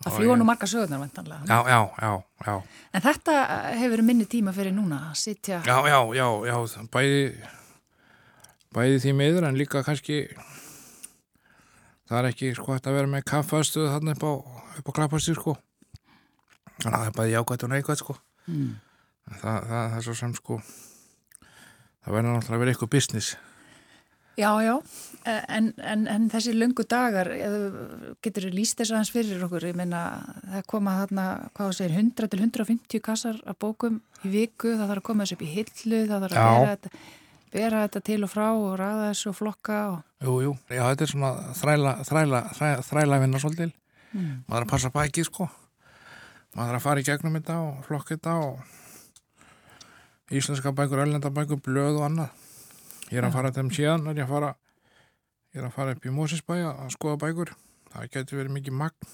Og 0.05 0.13
fljúa 0.13 0.35
ég- 0.35 0.39
nú 0.39 0.45
marga 0.45 0.67
sögurnar 0.69 0.99
vendanlega. 1.01 1.45
Já, 1.49 1.57
já, 1.67 1.79
já, 2.01 2.11
já. 2.45 2.55
En 2.93 3.01
þetta 3.01 3.33
hefur 3.77 3.93
verið 3.95 4.05
minni 4.05 4.25
tíma 4.29 4.53
fyrir 4.53 4.73
núna 4.75 4.99
að 5.09 5.15
sitja, 5.23 5.61
Já, 5.65 5.77
já, 5.89 5.99
já, 6.15 6.27
já, 6.47 6.57
bæði 6.93 7.21
bæði 8.77 8.99
því 9.03 9.13
miður 9.17 9.47
en 9.47 9.57
líka 9.57 9.81
kannski 9.83 10.19
það 12.07 12.19
er 12.21 12.27
ekki 12.31 12.51
sko 12.55 12.75
að 12.77 12.93
vera 12.95 13.09
með 13.11 13.25
kaffastöðu 13.27 13.89
þarna 13.93 14.13
upp 14.15 14.23
á, 14.27 14.33
á 14.77 14.89
klappastíð 14.95 15.39
sko. 15.41 15.55
Þannig 16.77 16.93
að 16.93 16.99
það 17.01 17.07
er 17.09 17.15
bæði 17.17 17.33
jákvæmt 17.35 17.63
og 17.67 17.71
neikvæmt 17.73 18.01
sko. 18.03 18.15
Mm. 18.47 18.69
það, 19.27 19.39
það, 19.41 19.63
það 19.71 19.97
er 19.97 20.05
svo 20.07 20.13
sem 20.21 20.35
sko 20.37 20.59
það 22.07 22.15
verður 22.15 22.33
náttúrulega 22.33 22.57
að 22.57 22.63
vera 22.63 22.73
eitthvað 22.73 22.93
business. 22.95 23.35
Já, 24.37 24.51
já, 24.61 24.75
eh, 25.25 25.43
en, 25.49 25.71
en, 25.81 26.03
en 26.13 26.27
þessi 26.29 26.51
löngu 26.53 26.83
dagar, 26.85 27.31
eða 27.33 28.11
getur 28.21 28.45
þú 28.45 28.51
líst 28.53 28.77
þess 28.77 28.93
aðeins 28.93 29.09
fyrir 29.09 29.45
okkur, 29.47 29.65
ég 29.65 29.77
meina 29.79 30.01
það 30.43 30.67
koma 30.69 30.93
þarna, 30.99 31.23
hvað 31.57 31.71
þú 31.71 31.77
segir, 31.79 31.95
100 31.97 32.29
til 32.29 32.41
150 32.43 33.01
kassar 33.07 33.39
af 33.49 33.57
bókum 33.57 33.97
í 34.21 34.33
viku, 34.35 34.75
það 34.75 34.91
þarf 34.91 35.01
að 35.01 35.07
koma 35.09 35.25
þessu 35.25 35.39
upp 35.39 35.47
í 35.47 35.49
hillu, 35.55 36.03
það 36.03 36.27
þarf 36.27 36.37
að 36.37 36.45
Já. 36.45 36.51
bera 36.53 36.75
þetta, 36.75 37.01
bera 37.57 37.81
þetta 37.87 38.03
til 38.11 38.19
og 38.21 38.33
frá 38.35 38.45
og 38.51 38.69
ræða 38.77 39.09
þessu 39.09 39.31
og 39.31 39.37
flokka 39.41 39.81
og... 39.95 39.99
Jú, 40.27 40.37
jú, 40.45 40.53
já, 40.69 40.83
þetta 40.85 41.07
er 41.07 41.13
svona 41.15 41.33
þræla, 41.57 41.97
þræla, 42.11 42.43
þræla, 42.59 42.87
þræla 42.91 43.21
vinna 43.25 43.41
svolítil. 43.41 43.71
Mm. 44.13 44.43
maður 44.47 44.67
að 44.67 44.71
passa 44.71 44.93
bækið 44.93 45.27
sko. 45.27 45.49
Maður 46.57 46.77
að 46.77 46.85
fara 46.85 47.01
í 47.01 47.07
gegnum 47.09 47.35
þetta 47.39 47.57
og 47.65 47.81
flokka 47.89 48.15
þetta 48.15 48.37
og 48.45 48.61
íslenska 50.31 50.73
bækur, 50.75 51.03
ellenda 51.03 51.31
bækur, 51.33 51.61
blöð 51.63 52.01
og 52.01 52.07
annað. 52.09 52.47
Ég 53.07 53.21
er 53.21 53.27
að 53.27 53.37
fara 53.37 53.53
þeim 53.55 53.69
síðan 53.71 54.09
er 54.11 54.19
ég 54.19 54.27
að 54.27 54.33
fara 54.33 54.55
er 55.57 55.65
að 55.65 55.73
fara 55.73 55.95
upp 55.95 56.05
í 56.05 56.13
Mósisbæ 56.13 56.55
að 56.67 56.91
skoða 56.93 57.19
bækur. 57.23 57.53
Það 57.93 58.09
getur 58.13 58.41
verið 58.41 58.55
mikið 58.57 58.77
magn. 58.77 59.11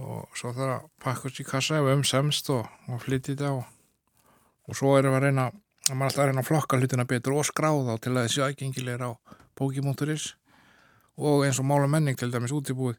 Og 0.00 0.38
svo 0.38 0.52
þarf 0.54 0.74
að 0.76 0.88
pakkast 1.02 1.40
í 1.42 1.46
kassa 1.46 1.80
ef 1.80 1.90
um 1.92 2.02
semst 2.06 2.50
og, 2.52 2.66
og 2.90 3.02
flytja 3.02 3.34
þetta 3.34 3.52
og, 3.58 3.64
og 4.68 4.78
svo 4.78 4.94
erum 4.98 5.14
við 5.14 5.20
að 5.20 5.26
reyna 5.26 5.46
að 5.50 5.96
maður 5.98 6.00
er 6.00 6.06
alltaf 6.06 6.22
að 6.22 6.30
reyna 6.30 6.42
að 6.44 6.50
flokka 6.50 6.80
hlutina 6.80 7.06
betur 7.10 7.36
og 7.36 7.46
skráða 7.48 7.96
til 8.02 8.12
að 8.14 8.26
þessi 8.26 8.44
aðgengilegir 8.46 9.06
á 9.06 9.10
bókimóturis 9.58 10.26
og 11.20 11.46
eins 11.46 11.58
og 11.60 11.66
mála 11.68 11.88
menning 11.90 12.18
til 12.18 12.30
dæmis 12.32 12.54
útibúið. 12.54 12.98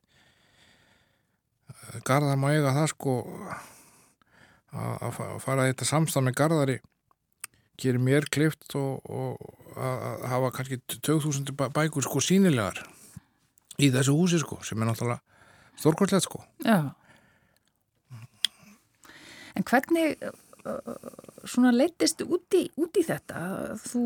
Garðar 2.08 2.40
má 2.40 2.52
eiga 2.52 2.74
það 2.76 2.92
sko 2.92 3.16
að 4.72 4.94
að 5.08 5.12
fa- 5.18 5.30
að 5.36 5.42
fara 5.44 5.68
þetta 5.70 5.88
samstað 5.90 6.26
með 6.28 6.38
Garðari 6.40 6.78
gerir 7.82 8.00
mér 8.04 8.28
klift 8.32 8.76
og, 8.78 9.02
og 9.10 9.76
að 9.76 10.26
hafa 10.32 10.52
kannski 10.58 10.78
2000 11.02 11.52
bæ- 11.58 11.72
bækur 11.76 12.06
sko 12.06 12.22
sínilegar 12.24 12.82
í 13.82 13.90
þessu 13.92 14.14
húsi 14.16 14.40
sko 14.44 14.60
sem 14.64 14.82
er 14.84 14.92
náttúrulega 14.92 15.22
stórkvæmslegt 15.82 16.28
sko 16.28 16.44
Já. 16.66 16.92
En 19.56 19.66
hvernig 19.68 20.16
uh, 20.22 20.96
svona 21.44 21.74
leittist 21.76 22.22
út 22.24 22.56
í, 22.56 22.68
út 22.80 22.96
í 22.96 23.04
þetta? 23.04 23.42
Þú 23.84 24.04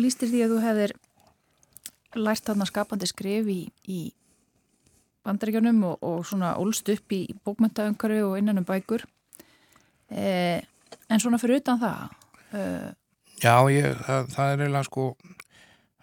lístir 0.00 0.28
því 0.32 0.42
að 0.44 0.52
þú 0.54 0.58
hefðir 0.64 0.94
lært 2.20 2.44
þarna 2.46 2.66
skapandi 2.68 3.08
skrif 3.10 3.48
í, 3.50 3.60
í 3.90 4.00
bandaríkjunum 5.24 5.80
og, 5.88 5.96
og 6.04 6.20
svona 6.28 6.52
ólst 6.60 6.88
upp 6.92 7.14
í 7.16 7.22
bókmyndaöngari 7.46 8.20
og 8.26 8.36
innan 8.38 8.60
um 8.60 8.66
bækur. 8.68 9.06
Eh, 10.14 10.60
en 11.10 11.20
svona 11.20 11.40
fyrir 11.42 11.58
utan 11.58 11.80
það, 11.80 12.12
eh, 12.54 12.90
Já, 13.42 13.56
ég, 13.72 13.96
það, 14.06 14.28
það 14.30 14.50
er 14.52 14.60
eiginlega 14.62 14.86
sko 14.86 15.06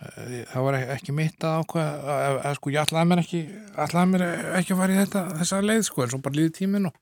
eh, 0.04 0.41
það 0.52 0.65
var 0.65 0.78
ekki 0.97 1.13
mitt 1.15 1.45
að 1.47 1.62
ákveða 1.62 2.15
að, 2.34 2.58
sko 2.58 2.74
ég 2.74 2.82
ætlaði 2.82 3.10
mér 3.12 3.21
ekki 3.24 3.39
ætlaði 3.86 4.12
mér 4.12 4.26
ekki 4.60 4.76
að 4.76 4.82
fara 4.82 4.93
í 4.93 5.00
þetta 5.00 5.21
þessa 5.39 5.62
leið 5.63 5.84
sko 5.88 6.04
en 6.04 6.12
svo 6.12 6.19
bara 6.26 6.39
líði 6.41 6.52
tíminn 6.60 6.89
og 6.91 7.00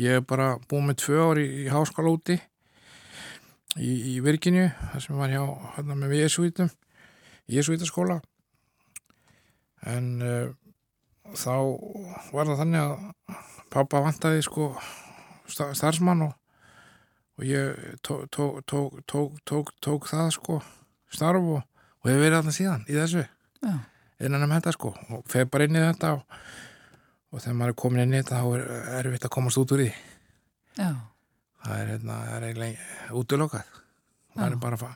ég 0.00 0.16
er 0.16 0.24
bara 0.24 0.54
búið 0.70 0.86
með 0.88 0.98
tvö 1.04 1.26
ár 1.26 1.42
í, 1.42 1.46
í 1.60 1.66
háskóla 1.74 2.14
úti 2.16 2.38
í, 3.76 3.90
í 3.90 4.16
Virginju 4.24 4.70
það 4.80 5.04
sem 5.04 5.20
var 5.20 5.34
hjá 5.34 5.44
hérna 5.76 5.98
með 6.00 6.16
Jésuítum 6.22 6.72
Jésuítaskóla 7.50 8.20
en 9.90 10.08
uh, 10.24 10.48
þá 11.36 11.54
var 12.32 12.48
það 12.48 12.64
þannig 12.64 12.80
að 12.80 13.38
pappa 13.72 14.02
vantaði 14.08 14.42
sko 14.46 14.72
starfsmann 15.54 16.26
og 16.28 16.36
og 17.40 17.46
ég 17.48 17.76
tók, 18.04 18.26
tók, 18.68 18.98
tók, 19.08 19.70
tók, 19.80 20.08
það 20.10 20.26
sko 20.34 20.58
starf 21.08 21.40
og, 21.40 21.62
og 22.02 22.08
hefur 22.10 22.20
verið 22.20 22.34
þarna 22.36 22.52
síðan 22.52 22.82
í 22.84 22.96
þessu. 22.98 23.22
Já, 23.64 23.70
innan 24.26 24.44
um 24.44 24.52
þetta 24.52 24.74
sko 24.76 24.90
og 25.16 25.22
feð 25.30 25.46
bara 25.54 25.64
inn 25.64 25.78
í 25.78 25.84
þetta 25.86 26.10
og, 26.18 26.34
og 27.32 27.40
þegar 27.40 27.56
maður 27.56 27.72
er 27.72 27.78
komin 27.80 28.02
inn 28.04 28.12
í 28.12 28.18
þetta 28.20 28.42
þá 28.42 28.50
er 28.58 28.66
erfitt 28.98 29.24
að 29.24 29.32
komast 29.38 29.60
út 29.62 29.72
úr 29.72 29.80
því. 29.86 29.88
Já, 30.76 30.90
það 31.64 31.78
er, 31.78 31.88
hérna, 31.94 32.18
það 32.26 32.36
er 32.36 32.46
eiginlega 32.50 33.16
útilokað. 33.22 33.72
Það 34.36 34.44
er 34.50 34.58
bara, 34.66 34.90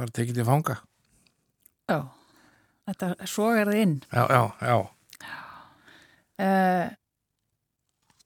bara 0.00 0.16
tekið 0.16 0.40
til 0.40 0.48
fanga. 0.48 0.78
Já. 1.92 1.98
Þetta 2.88 3.12
sogar 3.28 3.68
þið 3.68 3.82
inn. 3.84 3.94
já, 4.08 4.24
já, 4.24 4.42
já, 4.64 4.78
Eh, 6.40 6.86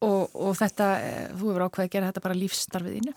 og, 0.05 0.35
og 0.47 0.57
þetta, 0.61 0.89
eh, 1.05 1.25
þú 1.39 1.51
hefur 1.51 1.65
ákveðið 1.69 1.89
að 1.89 1.95
gera 1.97 2.11
þetta 2.11 2.23
bara 2.27 2.39
lífsstarfið 2.41 2.99
þínu. 2.99 3.15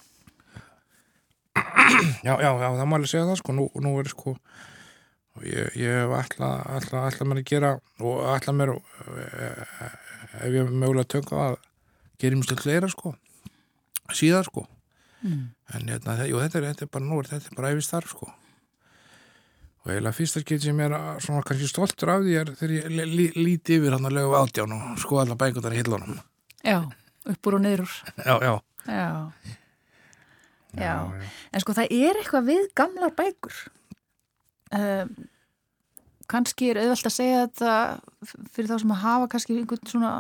já, 2.28 2.34
já, 2.42 2.50
já 2.62 2.68
það 2.78 2.86
má 2.88 2.96
alveg 2.98 3.10
segja 3.12 3.28
það 3.30 3.40
sko 3.42 3.56
nú, 3.58 3.68
nú 3.84 3.94
er 4.02 4.10
sko 4.12 4.34
ég, 5.46 5.70
ég 5.78 5.94
hef 6.04 6.14
alltaf, 6.18 6.66
alltaf, 6.78 7.00
alltaf 7.08 7.30
mér 7.30 7.42
að 7.44 7.48
gera 7.52 7.72
og 8.02 8.24
alltaf 8.34 8.56
mér 8.58 8.74
eh, 8.74 9.62
ef 10.44 10.50
ég 10.54 10.70
mögulega 10.74 11.10
tönga 11.16 11.44
að 11.52 11.56
gera 12.22 12.40
mjög 12.42 12.64
fleira 12.66 12.90
sko 12.94 13.16
síðar 14.16 14.48
sko 14.50 14.68
Mm. 15.18 15.48
en 15.74 15.88
hérna, 15.90 16.14
þe- 16.14 16.28
jú, 16.30 16.38
þetta, 16.38 16.60
er, 16.60 16.66
þetta 16.70 16.84
er 16.86 16.90
bara 16.94 17.06
nú 17.08 17.16
þetta 17.26 17.50
er 17.50 17.56
bara 17.58 17.70
æfi 17.74 17.82
starf 17.82 18.12
sko 18.14 18.28
og 18.30 19.88
eiginlega 19.90 20.14
fyrsta 20.14 20.44
skil 20.44 20.60
sem 20.62 20.78
ég 20.78 20.86
er 20.86 20.94
að- 20.94 21.24
svona 21.26 21.42
kannski 21.42 21.66
stoltur 21.72 22.12
af 22.14 22.22
því 22.22 22.36
er 22.38 22.52
þegar 22.60 22.74
ég 22.76 22.86
lí- 22.94 23.08
lí- 23.18 23.34
líti 23.34 23.80
yfir 23.80 23.96
hann 23.98 24.06
að 24.06 24.14
lögu 24.20 24.36
átján 24.38 24.76
og 24.78 25.00
sko 25.02 25.18
allar 25.24 25.40
bækundar 25.42 25.74
í 25.74 25.80
hillunum 25.82 26.20
Já, 26.66 26.80
upp 27.28 27.50
úr 27.50 27.58
og 27.60 27.64
niður 27.64 27.92
já, 28.26 28.36
já, 28.42 28.54
Já. 28.88 29.08
Já. 30.78 30.94
En 31.52 31.64
sko 31.64 31.74
það 31.76 31.92
er 31.96 32.20
eitthvað 32.22 32.48
við 32.52 32.66
gamlar 32.78 33.14
bækur. 33.18 33.56
Um, 34.78 35.14
kannski 36.30 36.72
er 36.72 36.82
auðvelt 36.82 37.08
að 37.08 37.16
segja 37.16 37.46
þetta 37.46 37.76
fyrir 38.54 38.70
þá 38.72 38.82
sem 38.84 38.94
að 38.94 39.04
hafa 39.04 39.30
kannski 39.32 39.56
einhvern 39.58 39.90
svona 39.90 40.12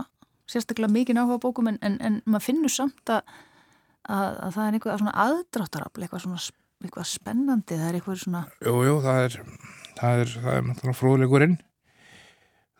sérstaklega 0.47 0.93
mikið 0.93 1.19
áhuga 1.19 1.39
á 1.39 1.43
bókum 1.43 1.69
en, 1.71 1.79
en, 1.83 1.97
en 1.99 2.21
maður 2.25 2.45
finnur 2.47 2.71
samt 2.71 3.11
að, 3.11 3.33
að, 4.07 4.37
að 4.47 4.55
það 4.55 4.63
er 4.63 4.77
einhvað 4.77 5.01
svona 5.01 5.15
aðdráttarafl, 5.25 6.03
eitthvað 6.05 6.23
svona 6.23 6.41
eitthvað 6.85 7.09
spennandi, 7.11 7.75
það 7.75 7.89
er 7.89 7.97
eitthvað 7.99 8.21
svona 8.21 8.43
jú, 8.63 8.75
jú, 8.87 8.95
það 9.03 9.21
er 9.25 9.37
það 9.97 10.23
er, 10.23 10.33
það 10.45 10.91
er 10.93 10.97
fróðleikurinn 11.01 11.57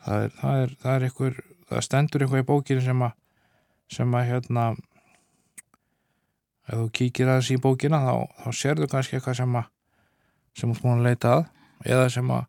það 0.06 0.26
er, 0.28 0.36
það 0.40 0.62
er, 0.64 0.76
það 0.84 0.94
er 0.96 1.08
einhver, 1.10 1.40
það 1.68 1.86
stendur 1.90 2.26
eitthvað 2.26 2.44
í 2.44 2.48
bókinu 2.54 2.86
sem 2.86 3.04
að 3.10 3.16
sem 3.92 4.16
að 4.18 4.30
hérna 4.32 4.68
ef 6.68 6.76
þú 6.76 6.88
kíkir 7.00 7.32
aðeins 7.32 7.52
í 7.54 7.60
bókina 7.64 8.02
þá, 8.04 8.14
þá 8.44 8.50
sérðu 8.62 8.90
kannski 8.92 9.18
eitthvað 9.18 9.40
sem 9.42 9.58
að 9.60 9.70
sem 10.58 10.74
þú 10.74 10.84
búin 10.84 11.00
að 11.00 11.08
leita 11.08 11.34
að 11.36 11.92
eða 11.94 12.08
sem 12.14 12.32
að 12.34 12.46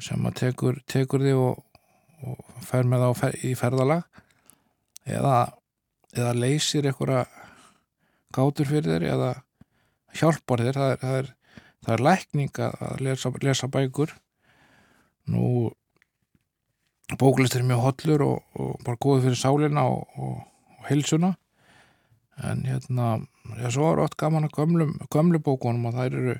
sem 0.00 0.26
að 0.26 0.36
tekur, 0.40 0.80
tekur 0.88 1.22
þig 1.26 1.36
og, 1.36 1.60
og 2.24 2.64
fer 2.64 2.88
með 2.88 3.04
það 3.04 3.18
fer, 3.20 3.38
í 3.44 3.52
ferðalag 3.58 4.22
eða, 5.04 5.36
eða 6.16 6.32
leysir 6.38 6.88
einhverja 6.88 7.26
gátur 8.34 8.68
fyrir 8.70 8.94
þér 8.94 9.06
eða, 9.10 9.30
hjálpar 10.16 10.64
þér, 10.64 10.78
það 10.78 10.92
er, 10.92 11.00
það 11.02 11.18
er, 11.20 11.30
það 11.84 11.94
er 11.94 12.04
lækning 12.06 12.62
að 12.66 13.04
lesa, 13.06 13.32
lesa 13.42 13.70
bækur. 13.70 14.14
Nú 15.30 15.44
bóklist 17.18 17.56
er 17.56 17.66
mjög 17.66 17.82
hollur 17.86 18.22
og, 18.26 18.42
og 18.54 18.80
bara 18.84 19.00
góð 19.00 19.24
fyrir 19.26 19.38
sálina 19.38 19.86
og, 19.88 20.06
og, 20.16 20.42
og 20.78 20.88
hilsuna 20.90 21.34
en 22.44 22.64
hérna 22.64 23.20
já, 23.58 23.70
svo 23.70 23.90
er 23.92 24.04
oft 24.04 24.16
gaman 24.16 24.46
að 24.48 24.54
gömlum, 24.56 24.94
gömlu 25.12 25.40
bókunum 25.42 25.88
og 25.90 25.96
það 25.96 26.06
eru 26.06 26.36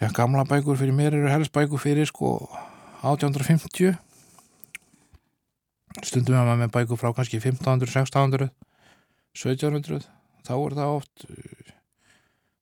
já, 0.00 0.08
gamla 0.14 0.44
bækur 0.48 0.78
fyrir 0.78 0.96
mér 0.96 1.16
eru 1.18 1.30
helst 1.32 1.52
bækur 1.52 1.82
fyrir 1.82 2.08
sko 2.08 2.36
1850 3.02 3.96
stundum 6.04 6.36
við 6.36 6.62
með 6.62 6.74
bækur 6.74 7.00
frá 7.00 7.12
kannski 7.16 7.40
1500, 7.40 7.90
1600 7.90 8.50
1700 9.36 10.06
þá 10.46 10.54
er 10.56 10.78
það 10.78 10.94
oft 10.94 11.26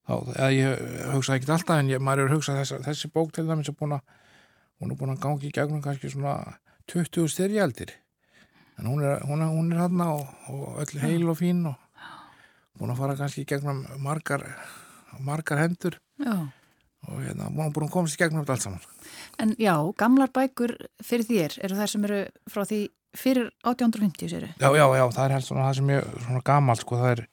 þá, 0.04 0.14
eða 0.34 0.50
ég 0.54 0.84
hugsa 1.14 1.38
ekki 1.38 1.50
alltaf 1.52 1.78
en 1.78 1.92
ég, 1.92 2.02
maður 2.02 2.24
er 2.24 2.32
að 2.32 2.36
hugsa 2.38 2.58
þess, 2.58 2.78
þessi 2.86 3.10
bók 3.14 3.34
til 3.34 3.46
dæmis 3.48 3.70
er 3.70 3.78
búin 3.78 3.98
að 3.98 4.22
hún 4.84 4.92
er 4.92 5.00
búin 5.00 5.14
að 5.14 5.22
gangi 5.24 5.48
í 5.48 5.54
gegnum 5.54 5.82
kannski 5.84 6.12
svona 6.12 6.58
20 6.92 7.30
styrjaldir 7.32 7.94
en 8.78 8.90
hún 8.90 9.04
er, 9.06 9.22
hún 9.24 9.40
er, 9.40 9.52
hún 9.54 9.72
er 9.72 9.84
hann 9.84 10.02
og, 10.04 10.26
og 10.52 10.82
öll 10.82 11.00
heil 11.00 11.30
og 11.30 11.38
fín 11.40 11.64
og 11.70 11.78
búin 12.78 12.92
að 12.92 13.00
fara 13.00 13.16
kannski 13.18 13.44
í 13.44 13.48
gegnum 13.48 13.84
margar, 14.02 14.44
margar 15.22 15.62
hendur 15.62 15.96
Já. 16.20 16.34
og 17.08 17.22
hérna, 17.22 17.48
búin 17.54 17.86
að 17.86 17.94
komast 17.94 18.18
í 18.18 18.20
gegnum 18.20 18.42
þetta 18.42 18.56
allt 18.56 18.66
saman. 18.66 18.90
En 19.38 19.54
já, 19.60 19.74
gamlar 20.00 20.32
bækur 20.34 20.74
fyrir 21.04 21.28
þér 21.30 21.56
eru 21.68 21.78
þær 21.78 21.92
sem 21.94 22.06
eru 22.08 22.20
frá 22.50 22.64
því 22.66 22.80
fyrir 23.14 23.48
1850 23.62 24.32
séru? 24.32 24.50
Já, 24.58 24.68
já, 24.74 24.84
já, 24.98 25.04
það 25.14 25.24
er 25.24 25.36
helst 25.36 25.52
svona 25.52 25.68
það 25.68 25.78
sem 25.78 25.94
ég, 25.94 26.10
svona 26.26 26.44
gamalt 26.50 26.82
sko, 26.82 26.98
það 26.98 27.12
er, 27.12 27.24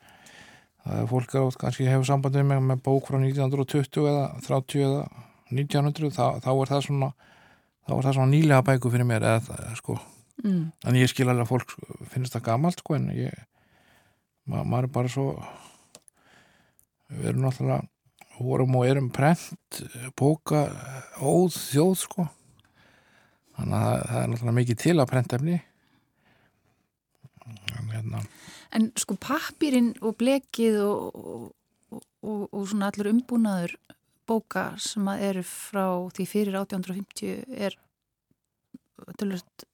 það 0.85 1.01
er 1.01 1.09
fólk 1.09 1.35
er 1.35 1.47
átt 1.47 1.59
kannski 1.65 1.89
hefur 1.89 2.09
sambandið 2.11 2.47
með, 2.51 2.63
með 2.69 2.85
bók 2.85 3.09
frá 3.09 3.17
1920 3.17 4.09
eða 4.13 4.23
30 4.45 4.85
eða 4.85 5.03
1900, 5.51 6.13
þá, 6.15 6.25
þá 6.45 6.51
er 6.53 6.71
það 6.75 6.85
svona 6.85 7.11
þá 7.91 7.97
er 7.99 8.05
það 8.07 8.17
svona 8.17 8.31
nýlega 8.31 8.65
bæku 8.71 8.91
fyrir 8.93 9.07
mér 9.09 9.27
eða 9.35 9.75
sko, 9.79 9.99
Mm. 10.41 10.71
en 10.87 10.95
ég 10.97 11.09
skil 11.11 11.27
alveg 11.29 11.43
að 11.43 11.49
fólk 11.51 11.73
finnst 12.09 12.33
það 12.33 12.45
gamalt 12.47 12.79
sko, 12.79 12.95
en 12.95 13.11
ég 13.13 13.35
ma 14.49 14.63
maður 14.63 14.87
er 14.87 14.93
bara 14.95 15.11
svo 15.11 15.25
við 17.11 17.27
erum 17.29 17.43
náttúrulega 17.43 17.83
vorum 18.39 18.75
og 18.79 18.87
erum 18.87 19.09
prent 19.13 19.81
bóka 20.17 20.63
óð 21.21 21.53
þjóð 21.53 21.93
sko. 22.01 22.25
Þannig 23.59 23.75
að 23.77 23.85
það, 23.85 24.05
það 24.07 24.21
er 24.23 24.31
náttúrulega 24.31 24.57
mikið 24.57 24.79
til 24.81 24.95
að 24.97 25.09
prentefni. 25.11 25.59
En 27.77 27.91
hérna. 27.91 28.23
En 28.71 28.89
sko 28.97 29.17
pappirinn 29.21 29.91
og 30.01 30.15
blekið 30.17 30.79
og, 30.87 31.21
og, 31.21 32.01
og, 32.23 32.43
og 32.49 32.65
svona 32.71 32.89
allur 32.89 33.11
umbúnaður 33.11 33.75
bóka 34.31 34.65
sem 34.79 35.07
að 35.11 35.25
eru 35.29 35.43
frá 35.47 35.85
því 36.15 36.25
fyrir 36.31 36.57
1850 36.63 37.59
er 37.67 37.75
tölvöld 39.19 39.65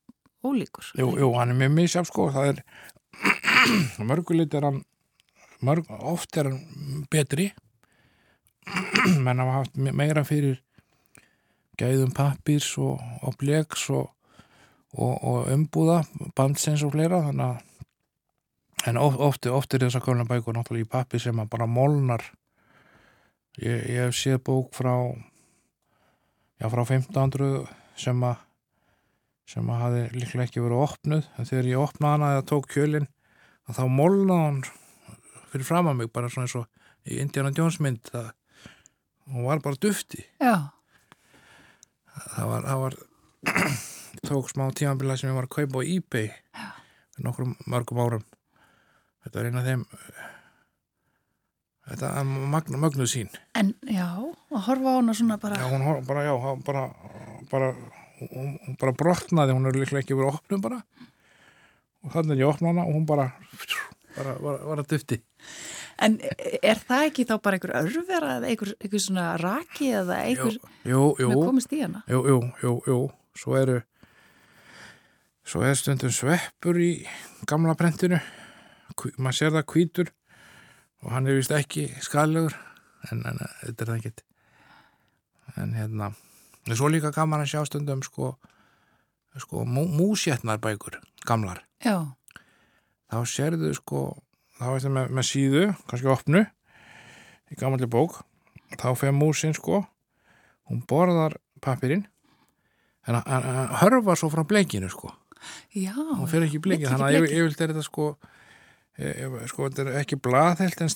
ólíkur. 0.47 0.91
Jú, 0.97 1.11
jú, 1.19 1.31
hann 1.37 1.51
er 1.53 1.59
mjög 1.61 1.73
misjaf 1.77 2.09
sko, 2.09 2.29
það 2.33 2.51
er 2.55 2.61
mörgulit 4.07 4.53
er 4.57 4.67
hann 4.69 4.81
mörg, 5.65 5.87
oft 5.89 6.37
er 6.37 6.51
hann 6.51 7.05
betri 7.11 7.49
menn 9.23 9.39
hafa 9.41 9.55
haft 9.61 9.77
me- 9.79 9.93
meira 9.95 10.23
fyrir 10.27 10.59
gæðum 11.79 12.11
pappirs 12.17 12.69
og, 12.81 12.99
og 13.23 13.35
bleks 13.39 13.87
og, 13.93 14.09
og, 14.97 15.13
og 15.23 15.49
umbúða 15.53 16.01
bandsins 16.37 16.83
og 16.85 16.93
fleira 16.95 17.21
þannig 17.29 17.47
að 17.47 17.63
en 18.91 18.99
of, 19.01 19.17
oft, 19.19 19.47
oft 19.49 19.73
er 19.73 19.83
þess 19.85 19.97
að 19.99 20.05
kölna 20.07 20.27
bækur 20.29 20.55
náttúrulega 20.57 20.85
í 20.87 20.91
pappir 20.91 21.21
sem 21.23 21.39
að 21.41 21.49
bara 21.53 21.67
molnar 21.69 22.23
ég, 23.61 23.87
ég 23.89 24.01
hef 24.05 24.17
séð 24.17 24.41
bók 24.47 24.73
frá 24.77 24.93
já 26.57 26.69
frá 26.73 26.83
1500 26.83 27.67
sem 27.97 28.23
að 28.25 28.43
sem 29.47 29.69
að 29.71 29.79
hafi 29.79 30.01
líklega 30.17 30.47
ekki 30.47 30.63
verið 30.63 30.83
opnuð 30.83 31.27
en 31.39 31.47
þegar 31.47 31.69
ég 31.69 31.83
opnaði 31.83 32.17
hana 32.17 32.31
eða 32.35 32.47
tók 32.49 32.67
kjölinn 32.73 33.07
að 33.67 33.79
þá 33.79 33.83
molnaði 33.91 34.47
hann 34.47 34.59
fyrir 35.51 35.67
fram 35.67 35.91
að 35.91 36.01
mig 36.01 36.11
bara 36.13 36.31
svona 36.31 36.47
eins 36.47 36.57
og 36.59 36.67
í 37.07 37.19
Indiana 37.23 37.53
Jones 37.55 37.79
mynd 37.83 38.09
það, 38.11 38.31
hún 39.31 39.47
var 39.47 39.61
bara 39.63 39.79
dufti. 39.79 40.23
Já, 40.43 40.73
það 42.35 42.51
var, 42.51 42.67
það 42.67 42.81
var 42.83 42.97
tók 44.27 44.51
smá 44.51 44.65
tímabila 44.75 45.17
sem 45.19 45.31
ég 45.31 45.37
var 45.37 45.47
að 45.47 45.55
kaupa 45.55 45.83
á 45.83 45.87
eBay 45.87 46.31
fyrir 47.15 47.27
nokkrum 47.27 47.55
mörgum 47.71 48.01
árum. 48.03 48.25
Þetta 49.23 49.39
er 49.39 49.49
eina 49.49 49.63
af 49.63 49.69
þeim 49.69 49.85
þetta 51.87 52.09
er 52.19 52.25
magnu, 52.53 52.77
magnu 52.81 53.07
sín 53.09 53.29
en 53.55 53.73
já, 53.87 54.07
að 54.51 54.65
horfa 54.67 54.93
á 54.93 54.97
hana 54.99 55.13
svona 55.17 55.37
bara, 55.41 55.55
já, 55.61 55.67
hún 55.71 55.85
hor- 55.87 56.03
bara, 56.07 56.23
já, 56.27 56.33
bara, 56.67 56.83
bara 57.51 57.69
hún, 58.19 58.57
hún 58.65 58.77
bara 58.81 58.93
brotnaði, 58.97 59.55
hún 59.55 59.67
er 59.69 59.77
líklega 59.77 60.03
ekki 60.03 60.15
verið 60.17 60.39
opnum 60.39 60.61
bara. 60.63 60.81
Og 62.05 62.11
þannig 62.13 62.35
að 62.37 62.41
ég 62.43 62.49
opna 62.51 62.71
hana 62.71 62.85
og 62.87 62.93
hún 62.97 63.05
bara 63.09 63.27
bara 64.17 64.33
var, 64.41 64.79
að 64.81 64.87
dufti 64.95 65.19
en 66.01 66.15
er 66.61 66.77
það 66.87 67.03
ekki 67.09 67.25
þá 67.29 67.35
bara 67.41 67.57
einhver 67.57 67.73
örvera 67.79 68.31
eða 68.37 68.49
einhver, 68.51 68.71
einhver 68.81 69.01
svona 69.01 69.25
raki 69.41 69.91
eða 69.97 70.17
einhver 70.27 70.57
jú, 70.85 71.03
jú, 71.21 71.29
með 71.31 71.43
komist 71.45 71.73
í 71.73 71.81
hana? 71.83 72.03
jú, 72.09 72.19
jú, 72.29 72.39
jú, 72.63 72.73
jú. 72.89 72.97
Svo 73.37 73.53
eru 73.57 73.79
svo 75.47 75.61
er 75.63 75.77
stundum 75.79 76.11
sveppur 76.11 76.77
í 76.81 76.91
gamla 77.49 77.75
prentinu. 77.79 78.17
Hví- 78.97 79.13
maður 79.21 79.37
sér 79.37 79.53
það 79.55 79.67
hvítur 79.73 80.09
og 81.03 81.11
hann 81.13 81.27
er 81.29 81.37
vist 81.37 81.51
ekki 81.53 81.87
skadlegur 82.03 82.55
en, 83.11 83.21
en 83.29 83.37
þetta 83.63 83.83
er 83.83 83.89
það 83.91 83.97
ekki 83.99 84.13
en 85.61 85.73
hérna 85.77 86.11
það 86.65 86.73
er 86.73 86.79
svo 86.81 86.89
líka 86.91 87.11
gaman 87.15 87.43
að 87.45 87.51
sjá 87.53 87.61
stundum 87.69 88.01
sko, 88.05 88.33
sko 89.39 89.63
mú, 89.65 89.85
músjetnar 89.87 90.59
bækur 90.61 90.97
gamlar. 91.27 91.61
Já, 91.83 92.03
þá 93.11 93.17
sérðu 93.29 93.71
sko 93.77 94.01
þá 94.57 94.65
er 94.67 94.79
þetta 94.81 94.91
með, 94.97 95.13
með 95.19 95.27
síðu, 95.29 95.63
kannski 95.87 96.09
opnu 96.11 96.41
í 97.53 97.55
gamalli 97.59 97.87
bók. 97.87 98.19
Þá 98.75 98.89
fer 98.99 99.13
músin 99.15 99.55
sko 99.55 99.85
hún 100.67 100.81
borðar 100.89 101.37
pappirinn 101.63 102.03
en 103.07 103.15
hann- 103.21 103.71
hörfa 103.79 104.17
svo 104.19 104.27
frá 104.33 104.43
bleikinu 104.43 104.89
sko. 104.91 105.13
Já. 105.71 105.93
hún 105.95 106.27
fer 106.27 106.43
ekki 106.43 106.59
í 106.59 106.63
bleikinu, 106.65 106.89
þannig 106.91 107.21
að 107.21 107.31
yfirlt 107.37 107.61
er 107.63 107.71
þetta 107.71 107.85
sko 107.85 108.07
sko 109.51 109.67
þetta 109.69 109.83
er 109.85 109.99
ekki 110.01 110.17
blaðhelt 110.21 110.81
en 110.81 110.89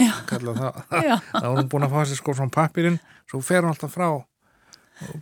Já. 0.00 0.12
það 0.26 1.04
Já, 1.04 1.16
þá 1.20 1.44
er 1.44 1.54
hún 1.58 1.68
búin 1.70 1.84
að 1.84 1.92
fá 1.92 2.00
sér 2.08 2.16
sko 2.18 2.32
svona 2.34 2.54
pappirinn 2.54 2.96
svo 3.30 3.40
fer 3.44 3.62
hún 3.66 3.74
alltaf 3.74 3.92
frá 3.92 4.08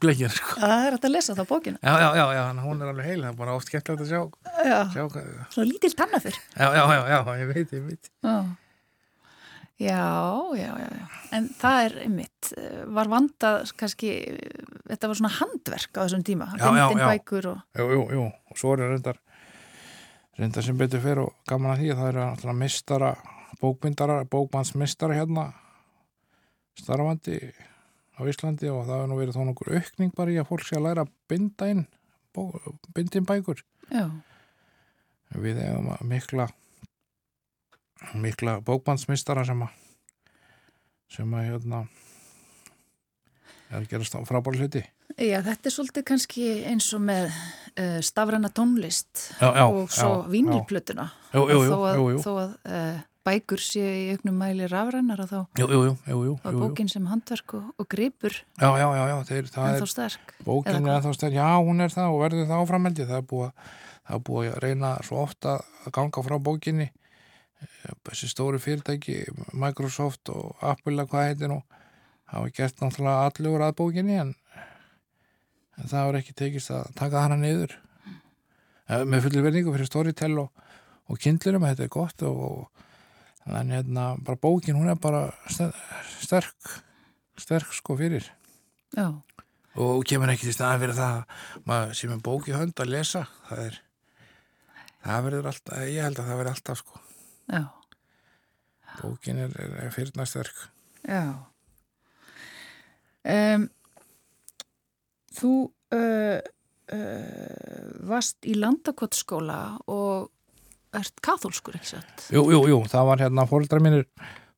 bleikinu 0.02 0.30
sko 0.34 0.60
það 0.60 0.84
er 0.86 0.94
hægt 0.96 1.04
að 1.08 1.12
lesa 1.16 1.34
þá 1.38 1.42
bókina. 1.50 1.78
já, 1.82 1.94
já, 1.98 2.08
já, 2.18 2.24
já, 2.36 2.42
að 2.52 2.62
hún 2.66 2.80
er 2.82 2.92
alveg 2.92 3.08
heil 3.10 3.20
það 3.24 3.28
er 3.32 3.36
bara 3.42 3.56
oft 3.58 3.68
skemmtilegt 3.70 4.04
að 4.04 4.08
sjá, 4.12 4.22
Já, 4.68 4.78
sjá 4.94 5.02
hvað, 5.12 5.28
svona 5.54 5.68
lítil 5.72 5.92
tannafur. 5.98 6.38
já, 6.54 6.68
já, 6.78 6.84
já, 6.94 7.02
já, 7.12 7.36
ég 7.42 7.52
veit, 7.52 7.76
ég 7.78 7.84
veit 7.90 8.10
Já. 8.26 8.38
Já, 9.78 9.98
já, 10.58 10.70
já, 10.74 10.88
já. 10.90 11.04
En 11.36 11.44
það 11.54 11.76
er 11.86 11.92
einmitt, 12.02 12.48
eh, 12.58 12.80
var 12.96 13.06
vandað 13.12 13.68
kannski, 13.78 14.08
eh, 14.26 14.64
þetta 14.90 15.06
var 15.12 15.18
svona 15.20 15.30
handverk 15.36 15.92
á 15.94 16.02
þessum 16.02 16.24
tíma, 16.26 16.48
Já, 16.58 16.66
já, 16.74 16.86
já. 16.98 17.06
bækur 17.12 17.46
og, 17.52 17.60
Jú, 17.78 17.86
jú, 17.94 18.00
jú, 18.16 18.24
og 18.50 18.58
svo 18.58 18.72
er 18.74 18.82
reyndar 18.90 19.20
reyndar 20.38 20.64
sem 20.64 20.78
betur 20.78 21.02
fyrir 21.02 21.24
og 21.24 21.34
gaman 21.48 21.74
að 21.74 21.82
því 21.82 21.90
að 21.92 22.00
það 22.00 22.10
eru 22.12 22.24
náttúrulega 22.24 22.60
mistara 22.62 23.10
bókbindara, 23.58 24.18
bókmannsmistara 24.30 25.18
hérna 25.18 25.48
starfandi 26.78 27.38
á 28.18 28.20
Íslandi 28.30 28.70
og 28.70 28.86
það 28.86 29.02
er 29.02 29.10
nú 29.10 29.18
verið 29.18 29.38
þá 29.38 29.42
nokkur 29.48 29.72
aukning 29.74 30.14
bara 30.14 30.34
í 30.34 30.38
að 30.38 30.48
fólk 30.50 30.66
sé 30.66 30.78
að 30.78 30.86
læra 30.86 31.06
binda 31.30 31.68
inn 31.72 31.84
bó, 32.34 32.52
bindin 32.94 33.26
bækur. 33.26 33.62
Já, 33.90 34.06
við 35.34 35.62
hefum 35.62 35.90
mikla 36.06 36.48
mikla 38.14 38.58
bókmannsmistara 38.62 39.44
sem 39.46 39.62
að 39.66 39.74
sem 41.10 41.34
að 41.34 41.48
hérna 41.48 41.82
er 43.70 43.82
að 43.82 43.90
gerast 43.92 44.16
á 44.16 44.20
frábæri 44.28 44.62
hluti 44.62 44.82
já, 45.18 45.38
þetta 45.44 45.68
er 45.70 45.74
svolítið 45.74 46.06
kannski 46.10 46.46
eins 46.70 46.88
og 46.96 47.04
með 47.08 47.28
uh, 47.28 47.98
stafræna 48.04 48.50
tónlist 48.54 49.28
já, 49.40 49.48
já, 49.48 49.64
og 49.66 49.92
svo 49.92 50.24
vínilplötuna. 50.30 51.08
já, 51.32 51.38
jú, 51.40 51.46
jú, 51.52 51.62
þó 51.68 51.78
að, 51.78 51.94
jú, 52.00 52.08
jú, 52.14 52.20
þó 52.24 52.30
að 52.34 52.52
uh, 52.68 53.00
bækur 53.28 53.60
séu 53.60 53.88
í 53.88 54.04
auknum 54.14 54.38
mæli 54.40 54.68
rafrænar 54.72 55.24
og 55.24 55.32
þá 55.32 55.38
jú, 55.60 55.66
jú, 55.66 55.66
jú, 55.68 55.80
jú, 55.90 55.96
jú, 56.08 56.20
jú, 56.30 56.36
jú. 56.38 56.62
bókin 56.62 56.88
sem 56.92 57.10
handverk 57.10 57.58
og, 57.58 57.66
og 57.76 57.90
gripur 57.90 58.38
Já, 58.60 58.70
já, 58.78 58.86
já, 58.86 59.02
já, 59.12 59.18
þeir, 59.32 59.50
það 59.52 59.74
er 59.74 59.92
sterk. 59.92 60.32
bókin 60.46 60.78
er 60.80 60.96
ennþá 60.96 61.12
stærn, 61.18 61.36
já, 61.36 61.50
hún 61.60 61.84
er 61.84 61.92
það 61.92 62.14
og 62.14 62.22
verður 62.24 62.48
það 62.48 62.64
áframhaldi, 62.64 63.08
það 63.10 63.20
er 63.20 63.28
búið 63.34 63.50
að 63.50 63.76
það 64.08 64.16
er 64.16 64.24
búið 64.24 64.54
að 64.54 64.62
reyna 64.64 64.94
svo 65.04 65.18
ofta 65.20 65.58
að 65.84 65.92
ganga 65.98 66.24
frá 66.24 66.38
bókinni 66.40 66.88
Eh, 67.58 67.94
þessi 68.06 68.28
stóri 68.30 68.60
fyrirtæki, 68.62 69.16
Microsoft 69.58 70.30
og 70.30 70.60
Apple 70.62 71.02
að 71.02 71.10
hvað 71.10 71.28
heitir 71.28 71.50
nú 71.50 71.58
hafa 72.32 72.50
gert 72.56 72.80
náttúrulega 72.82 73.28
allur 73.28 73.64
að 73.66 73.76
bókinni 73.80 74.18
en, 74.20 74.34
en 75.78 75.88
það 75.90 76.08
var 76.10 76.18
ekki 76.20 76.34
tekist 76.36 76.72
að 76.74 76.90
taka 76.98 77.22
hana 77.26 77.38
niður. 77.40 77.76
Eh, 78.88 79.04
með 79.04 79.26
fullir 79.28 79.44
verningu 79.46 79.72
fyrir 79.74 79.88
Storytel 79.88 80.34
og, 80.42 80.66
og 81.08 81.20
kindlurum, 81.22 81.64
þetta 81.68 81.86
er 81.86 81.92
gott 81.92 82.24
og, 82.28 82.42
og 83.48 83.56
en 83.58 83.72
hérna, 83.72 84.10
bara 84.20 84.36
bókin 84.40 84.76
hún 84.76 84.90
er 84.92 84.98
bara 85.00 85.26
ster- 85.48 85.72
sterk 86.20 86.72
sterk 87.40 87.72
sko 87.76 87.96
fyrir. 87.96 88.26
Já, 88.96 89.08
og 89.78 90.00
kemur 90.08 90.28
ekki 90.32 90.48
til 90.48 90.56
staðan 90.56 90.80
fyrir 90.82 90.96
það 90.98 91.92
sem 91.96 92.12
er 92.12 92.22
bók 92.24 92.48
í 92.50 92.56
hönd 92.56 92.80
að 92.82 92.90
lesa. 92.92 93.22
Það 93.48 93.62
er 93.68 93.76
það 95.04 95.24
verður 95.28 95.48
alltaf, 95.52 95.82
ég 95.88 96.02
held 96.04 96.18
að 96.20 96.28
það 96.28 96.40
verður 96.42 96.52
alltaf 96.56 96.80
sko. 96.82 97.00
Já, 97.48 97.62
bókin 98.98 99.38
er, 99.44 99.54
er, 99.62 99.76
er 99.86 99.94
fyrirna 99.94 100.26
sterk. 100.28 100.64
Já. 101.06 101.22
Um, 103.26 103.66
þú 105.38 105.52
uh, 105.94 106.38
uh, 106.94 107.86
varst 108.08 108.46
í 108.48 108.54
landakottskóla 108.58 109.60
og 109.90 110.30
ert 110.96 111.20
kathólskur, 111.24 111.76
ekki 111.78 111.94
satt? 111.96 112.28
Jú, 112.32 112.46
jú, 112.52 112.62
jú, 112.70 112.78
það 112.88 113.10
var 113.10 113.24
hérna 113.24 113.46
fóreldrar 113.48 113.84
mínir, 113.84 114.06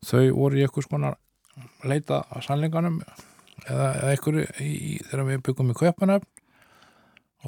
þau 0.06 0.22
voru 0.36 0.60
í 0.60 0.64
eitthvað 0.64 0.86
skonar 0.86 1.18
leita 1.88 2.22
að 2.30 2.46
sannleikanum 2.46 3.00
eða, 3.66 4.14
í, 4.62 5.00
þegar 5.08 5.26
við 5.28 5.42
byggum 5.48 5.72
í 5.72 5.76
Kaupanöfn 5.80 6.28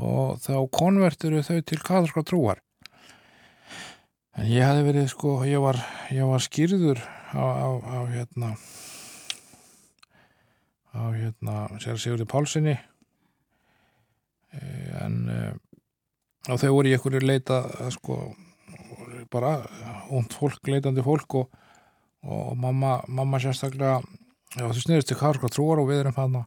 og 0.02 0.40
þá 0.40 0.54
konvertiru 0.72 1.42
þau 1.44 1.58
til 1.68 1.80
katholska 1.80 2.24
trúar. 2.26 2.62
En 4.32 4.48
ég 4.48 4.64
hefði 4.64 4.86
verið 4.86 5.10
sko, 5.12 5.34
ég 5.44 5.60
var, 5.60 5.78
ég 6.12 6.24
var 6.24 6.40
skýrður 6.40 7.02
á, 7.36 7.44
á, 7.44 7.68
á 7.84 7.98
hérna 8.08 8.54
á 10.92 11.02
hérna 11.16 11.66
sér 11.80 12.00
Sigurði 12.00 12.28
Pálsini 12.28 12.78
Eh, 14.52 15.04
en 15.04 15.14
eh, 15.32 15.52
og 16.52 16.58
þau 16.60 16.72
voru 16.76 16.90
í 16.90 16.96
einhverju 16.96 17.22
leita 17.24 17.62
að 17.80 17.94
sko 17.96 18.16
bara 19.32 19.54
und 20.12 20.34
fólk, 20.36 20.60
leitandi 20.68 21.04
fólk 21.04 21.38
og, 21.40 21.54
og 22.26 22.50
mamma, 22.60 22.98
mamma 23.08 23.40
sérstaklega 23.40 24.00
já, 24.58 24.66
þau 24.66 24.80
sniðist 24.82 25.08
til 25.08 25.16
Karska 25.20 25.48
trúar 25.52 25.80
og 25.80 25.88
við 25.88 26.02
erum 26.02 26.18
hann 26.18 26.42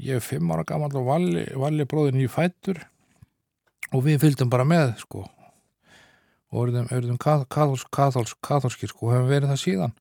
ég 0.00 0.18
er 0.18 0.24
fimm 0.24 0.50
ára 0.50 0.64
gammal 0.66 0.90
og 0.98 1.06
valli, 1.06 1.44
valli 1.54 1.86
bróðin 1.86 2.24
í 2.24 2.30
fættur 2.32 2.80
og 3.92 4.02
við 4.08 4.22
fylgdum 4.24 4.50
bara 4.50 4.66
með 4.66 4.96
sko 5.04 5.28
og 6.52 6.74
kathóls, 7.22 8.34
kathólskir 8.42 8.90
sko 8.90 9.06
og 9.06 9.14
hefum 9.14 9.30
verið 9.30 9.52
það 9.52 9.62
síðan 9.62 9.94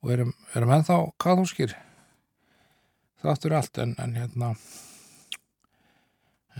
og 0.00 0.12
erum, 0.14 0.32
erum 0.56 0.74
ennþá 0.76 0.98
kathólskir 1.20 1.74
þáttur 3.20 3.56
allt 3.58 3.82
en, 3.82 3.96
en 4.00 4.16
hérna 4.16 4.54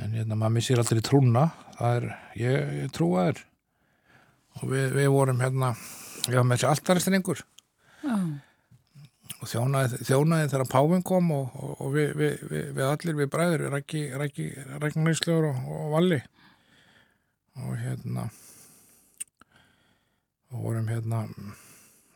en 0.01 0.17
hérna 0.17 0.37
maður 0.37 0.57
missir 0.57 0.81
aldrei 0.81 1.01
trúna. 1.05 1.49
Það 1.77 1.97
er, 1.97 2.07
ég, 2.41 2.75
ég 2.83 2.93
trúa 2.95 3.27
þér. 3.29 3.43
Og 4.61 4.71
við, 4.71 4.87
við 4.97 5.09
vorum 5.15 5.41
hérna 5.41 5.73
ég 6.29 6.37
var 6.37 6.47
með 6.47 6.59
þessi 6.61 6.69
alltaristinningur 6.69 7.43
Já, 8.01 8.17
og 9.41 9.49
þjónaði, 9.49 10.01
þjónaði 10.09 10.51
þegar 10.53 10.71
Páfinn 10.73 11.07
kom 11.07 11.31
og, 11.37 11.55
og, 11.57 11.73
og 11.85 11.95
við, 11.95 12.13
við, 12.19 12.45
við, 12.51 12.67
við 12.77 12.87
allir 12.89 13.19
við 13.21 13.31
bræður, 13.33 13.67
Rækki, 13.75 14.03
Rækki, 14.21 14.47
Ræknaríslaugur 14.83 15.49
og, 15.53 15.73
og 15.77 15.91
Valli. 15.95 16.21
Og 17.61 17.75
hérna 17.81 18.29
og 20.51 20.65
vorum 20.65 20.89
hérna 20.91 21.25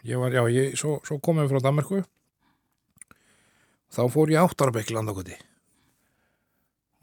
ég 0.04 0.20
var, 0.20 0.34
já, 0.34 0.42
ég, 0.52 0.74
svo, 0.78 0.98
svo 1.06 1.18
komum 1.22 1.44
við 1.44 1.54
frá 1.54 1.64
Danmarku 1.64 2.02
þá 3.94 4.02
fór 4.10 4.32
ég 4.34 4.42
áttarabekk 4.42 4.92
landakoti. 4.94 5.36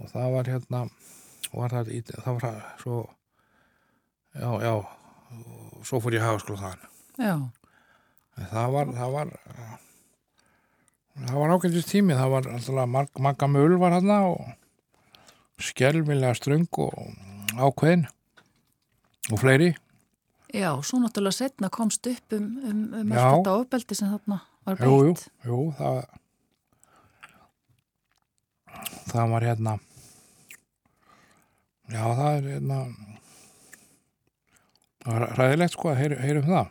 Og 0.02 0.10
það 0.12 0.36
var 0.36 0.50
hérna 0.50 0.84
var 1.52 1.74
það, 1.74 1.92
í, 1.94 2.02
það 2.10 2.32
var 2.36 2.46
það 2.46 2.62
svo 2.82 3.00
já, 4.36 4.50
já 4.66 4.74
svo 5.88 6.02
fór 6.04 6.18
ég 6.18 6.26
hagaskóla 6.26 6.62
þaðan. 6.62 6.88
Já, 7.22 7.36
En 8.40 8.48
það 8.48 8.74
var 8.74 8.92
það 8.96 9.14
var 9.16 9.32
það 11.22 11.38
var 11.42 11.54
ágæntist 11.54 11.92
tími 11.92 12.18
það 12.18 12.34
var 12.34 12.50
alltaf 12.56 12.90
mag, 12.90 13.10
magga 13.20 13.50
mjöl 13.52 13.78
var 13.82 13.98
hann 13.98 14.12
og 14.16 15.62
skelvilega 15.62 16.34
ströng 16.38 16.68
og 16.82 16.96
ákveðin 17.60 18.08
og 19.32 19.42
fleiri 19.42 19.74
já, 20.54 20.72
svo 20.84 21.00
náttúrulega 21.02 21.38
setna 21.38 21.70
komst 21.74 22.08
upp 22.08 22.34
um, 22.38 22.48
um, 22.64 22.82
um 23.02 23.12
allt 23.14 23.38
þetta 23.38 23.54
ofbeldi 23.60 23.96
sem 23.98 24.12
þarna 24.12 24.42
var 24.66 24.82
jú, 24.82 24.92
jú, 24.92 25.14
beitt. 25.14 25.24
jú, 25.46 25.60
það 25.78 26.02
það 29.12 29.32
var 29.34 29.48
hérna 29.48 29.78
já, 31.92 32.04
það 32.04 32.32
er 32.36 32.50
hérna 32.52 32.80
það 35.02 35.14
var 35.16 35.28
ræðilegt 35.40 35.76
sko 35.76 35.92
að 35.92 36.00
heyr, 36.04 36.18
heyrum 36.22 36.50
það 36.52 36.68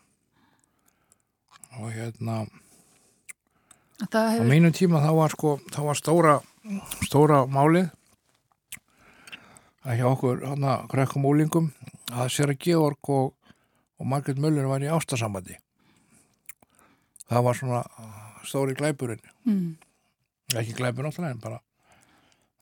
og 1.80 1.94
hérna 1.94 2.40
Það 4.00 4.26
á 4.26 4.32
hefur, 4.32 4.48
mínum 4.48 4.72
tíma 4.72 5.00
þá 5.04 5.10
var 5.18 5.34
sko 5.34 5.50
þá 5.72 5.80
var 5.84 5.98
stóra, 5.98 6.36
stóra 7.04 7.40
málið 7.52 7.90
að 9.84 9.98
hjá 10.00 10.06
okkur 10.08 10.40
hana 10.44 10.76
krekkum 10.92 11.26
úlingum 11.28 11.68
að 12.12 12.32
sér 12.32 12.52
að 12.54 12.62
Georg 12.64 13.10
og, 13.12 13.34
og 14.00 14.08
Margrét 14.08 14.40
Möller 14.40 14.64
var 14.68 14.80
í 14.80 14.88
ástasambandi. 14.88 15.58
Það 17.28 17.44
var 17.46 17.58
svona 17.58 17.82
stóri 18.48 18.74
glæpurinn. 18.78 19.22
Mm, 19.44 19.74
ekki 20.56 20.74
glæpur 20.78 21.06
náttúrulega 21.06 21.36
en 21.36 21.42
bara 21.42 21.60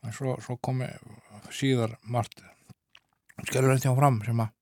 en 0.05 0.15
svo, 0.15 0.35
svo 0.43 0.59
komi 0.61 0.89
síðar 1.55 1.97
margt 2.11 2.43
skelur 3.47 3.73
eftir 3.73 3.95
á 3.95 3.99
fram 3.99 4.21
sem 4.27 4.43
að 4.43 4.55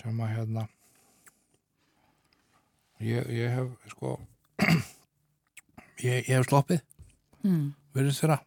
sem 0.00 0.20
að 0.22 0.32
hérna 0.36 0.66
ég, 3.02 3.26
ég 3.34 3.54
hef 3.56 3.92
sko 3.92 4.14
ég, 6.06 6.22
ég 6.22 6.32
hef 6.36 6.46
sloppið. 6.48 6.84
Mm, 7.44 7.74
virðist 7.96 8.22
þeirra 8.22 8.38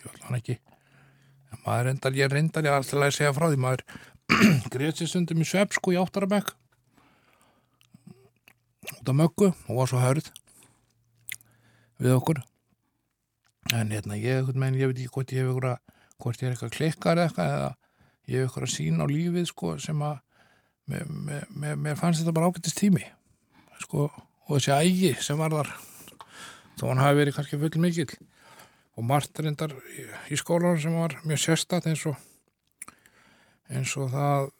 ég 0.00 0.10
vil 0.10 0.26
hann 0.26 0.40
ekki. 0.40 0.58
En 1.50 1.62
maður 1.64 1.88
reyndar, 1.88 2.18
ég 2.18 2.32
reyndar 2.32 2.66
ég 2.66 2.76
alltaf 2.76 3.06
að 3.06 3.14
segja 3.16 3.34
frá 3.36 3.48
því 3.48 3.60
maður 3.62 3.86
greið 4.72 5.00
sér 5.00 5.10
stundum 5.10 5.42
í 5.42 5.48
svepp 5.48 5.74
sko 5.76 5.94
í 5.94 5.98
áttarabekk. 6.00 6.54
Út 9.00 9.10
af 9.12 9.16
möggu 9.16 9.50
og 9.50 9.74
var 9.76 9.90
svo 9.90 10.00
hörð 10.00 10.30
við 12.00 12.16
okkur. 12.16 12.40
En 13.76 13.92
hérna 13.92 14.16
ég, 14.16 14.46
veginn, 14.48 14.78
ég 14.80 14.90
veit 14.90 14.98
ekki 14.98 15.14
hvort 15.14 15.34
ég 15.34 15.44
hef 15.44 15.52
ykkur 15.52 15.68
hvort 16.20 16.42
ég 16.42 16.48
er 16.48 16.54
eitthvað 16.54 16.74
klikkar 16.76 17.20
eitthvað 17.20 17.54
eða 17.54 17.70
ég 18.30 18.42
hef 18.42 18.50
ykkur 18.50 18.66
að 18.66 18.74
sína 18.74 19.06
á 19.06 19.12
lífið 19.12 19.46
sko 19.50 19.74
sem 19.82 20.02
að 20.04 20.18
mér, 20.90 21.06
mér, 21.08 21.46
mér, 21.50 21.78
mér 21.80 22.00
fannst 22.00 22.22
þetta 22.22 22.34
bara 22.36 22.50
ágættist 22.50 22.80
tími 22.80 23.04
sko 23.84 24.08
og 24.10 24.50
þessi 24.56 24.74
ægi 24.76 25.12
sem 25.22 25.40
var 25.40 25.54
þar 25.54 25.72
þó 26.80 26.84
hann 26.88 27.02
hafi 27.04 27.20
verið 27.20 27.36
kannski 27.38 27.60
full 27.60 27.84
mikill 27.84 28.10
og 28.98 29.06
margt 29.06 29.40
reyndar 29.40 29.76
í, 29.76 30.08
í 30.32 30.40
skólanum 30.40 30.80
sem 30.82 30.96
var 30.96 31.16
mjög 31.24 31.44
sérstætt 31.44 31.88
eins 31.90 32.04
og 32.10 32.18
eins 33.70 33.94
og 33.98 34.10
það 34.14 34.50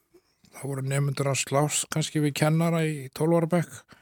það 0.50 0.68
voru 0.72 0.84
nefnundur 0.90 1.30
að 1.30 1.42
slást 1.44 1.88
kannski 1.94 2.22
við 2.22 2.36
kennara 2.42 2.82
í 2.86 3.08
12 3.14 3.36
ára 3.38 3.50
bekk 3.50 3.98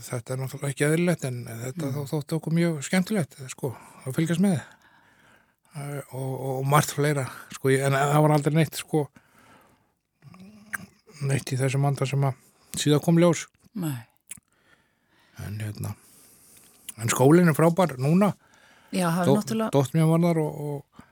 þetta 0.00 0.34
er 0.34 0.40
náttúrulega 0.40 0.72
ekki 0.72 0.86
eðlilegt 0.86 1.24
en 1.28 1.40
þetta 1.48 1.88
mm. 1.88 2.04
þótti 2.10 2.36
okkur 2.36 2.56
mjög 2.56 2.76
skemmtilegt 2.86 3.38
sko, 3.52 3.72
að 4.04 4.16
fylgjast 4.18 4.44
með. 4.44 4.60
Eh, 5.70 5.96
og, 6.16 6.28
og, 6.28 6.52
og 6.58 6.68
margt 6.68 6.94
fleira 6.96 7.26
sko, 7.54 7.72
en 7.76 7.96
það 7.96 8.20
var 8.26 8.36
aldrei 8.36 8.56
neitt 8.58 8.80
sko 8.80 9.06
neitt 11.28 11.52
í 11.52 11.58
þessum 11.60 11.84
andar 11.88 12.08
sem 12.08 12.22
að 12.24 12.78
síðan 12.80 13.02
kom 13.04 13.18
ljós. 13.20 13.46
Nei. 13.80 13.98
en 15.46 15.60
hérna 15.62 15.94
en 17.00 17.08
skólinn 17.08 17.48
er 17.48 17.56
frábær 17.56 17.94
núna. 18.02 18.32
Já, 18.90 19.06
er 19.08 19.28
náttúrulega, 19.30 19.70
Dótt 19.72 19.94
mér 19.94 20.08
var 20.10 20.24
þar 20.24 20.40
og, 20.42 20.56
og, 20.60 21.04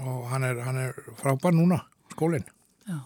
og 0.00 0.22
hann, 0.32 0.46
er, 0.48 0.62
hann 0.64 0.78
er 0.80 0.96
frábær 1.20 1.54
núna, 1.54 1.82
skólinn. 2.14 2.44
já. 2.88 2.98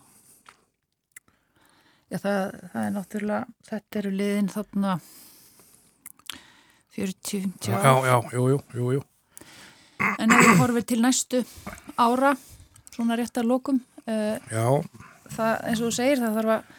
Já, 2.11 2.19
það, 2.23 2.43
það 2.73 2.83
er 2.87 2.93
náttúrulega, 2.95 3.55
þetta 3.71 3.99
eru 4.03 4.11
liðin 4.15 4.51
þarna 4.53 4.93
40-50 6.97 7.69
Já, 7.69 7.77
ára. 7.77 8.07
já, 8.07 8.17
jú, 8.33 8.45
jú, 8.55 8.59
jú, 8.75 8.93
jú. 8.97 9.03
En 10.21 10.33
ef 10.33 10.43
við 10.45 10.59
horfum 10.61 10.85
til 10.87 11.01
næstu 11.03 11.43
ára, 12.01 12.35
svona 12.95 13.17
rétt 13.19 13.37
að 13.41 13.49
lokum, 13.51 13.81
uh, 14.07 14.37
Já, 14.53 14.65
það, 15.35 15.53
eins 15.69 15.81
og 15.83 15.89
þú 15.91 15.93
segir, 15.97 16.21
það 16.23 16.39
þarf 16.39 16.53
að, 16.55 16.71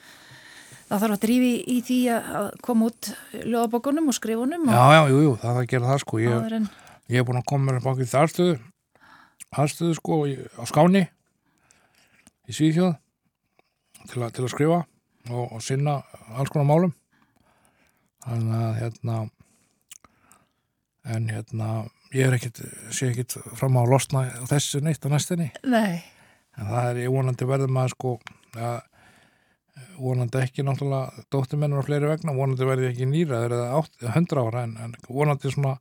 það 0.88 1.04
þarf 1.04 1.16
að 1.18 1.22
drífi 1.26 1.52
í 1.76 1.78
því 1.86 2.00
að 2.16 2.50
koma 2.66 2.90
út 2.90 3.12
ljóðabókunum 3.44 4.10
og 4.14 4.18
skrifunum 4.18 4.66
já, 4.70 4.78
og 4.80 4.96
já, 4.96 5.02
jú, 5.12 5.22
jú, 5.28 5.36
það 5.44 5.52
er 5.54 5.62
að 5.66 5.70
gera 5.74 5.92
það 5.92 6.02
sko. 6.06 6.22
Ég, 6.24 6.56
en, 6.62 6.68
ég 7.14 7.22
er 7.22 7.28
búin 7.28 7.42
að 7.42 7.48
koma 7.52 7.72
mér 7.72 7.84
bákið 7.86 8.12
það 8.14 8.26
aðstöðu, 8.28 8.58
aðstöðu 9.66 10.00
sko 10.00 10.20
á 10.26 10.64
Skáni, 10.70 11.04
í 12.48 12.56
Svíðhjóð 12.56 12.94
til, 14.08 14.22
til 14.24 14.46
að 14.46 14.54
skrifa 14.54 14.80
og, 15.32 15.44
og 15.46 15.62
sinna 15.64 16.00
alls 16.36 16.52
konar 16.54 16.70
málum. 16.70 16.94
Þannig 18.28 18.62
að 18.64 18.80
hérna 18.82 19.18
en 21.08 21.30
hérna 21.32 21.70
ég 22.16 22.28
er 22.28 22.36
ekkit, 22.38 22.62
sé 22.92 23.12
ekkit 23.12 23.38
fram 23.58 23.78
á 23.80 23.84
losna 23.88 24.26
þessu 24.50 24.82
neitt 24.84 25.04
á 25.04 25.10
næstinni 25.12 25.50
Nei. 25.68 26.04
en 26.58 26.70
það 26.70 26.90
er, 26.92 27.02
ég 27.06 27.14
vonandi 27.14 27.48
verður 27.48 27.74
maður 27.74 27.96
sko 27.96 28.14
að 28.58 28.80
vonandi 29.98 30.42
ekki 30.42 30.66
náttúrulega 30.66 31.26
dóttimennur 31.34 31.84
á 31.84 31.88
fleiri 31.88 32.10
vegna, 32.10 32.36
vonandi 32.36 32.68
verði 32.68 32.92
ekki 32.92 33.10
nýra 33.10 33.44
það 33.44 33.58
er 33.60 34.12
100 34.16 34.44
ára 34.44 34.66
en, 34.66 34.76
en 34.82 34.98
vonandi 35.08 35.54
svona 35.54 35.78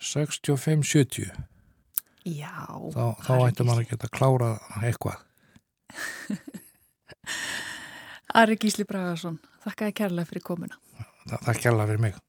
65-70 0.00 1.30
Já 2.28 2.52
Þá, 2.92 3.04
þá 3.24 3.34
ætti 3.46 3.64
mann 3.64 3.80
að 3.80 3.86
geta 3.94 4.08
klárað 4.12 4.58
eitthvað. 4.84 5.22
Ari 8.40 8.56
Gísli 8.62 8.86
Bragarsson, 8.86 9.40
þakka 9.64 9.88
þið 9.88 9.96
kærlega 10.02 10.30
fyrir 10.30 10.44
komuna. 10.46 10.76
Þakka 11.30 11.56
kærlega 11.64 11.90
fyrir 11.90 12.04
mig. 12.06 12.20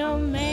your 0.00 0.16
man. 0.16 0.49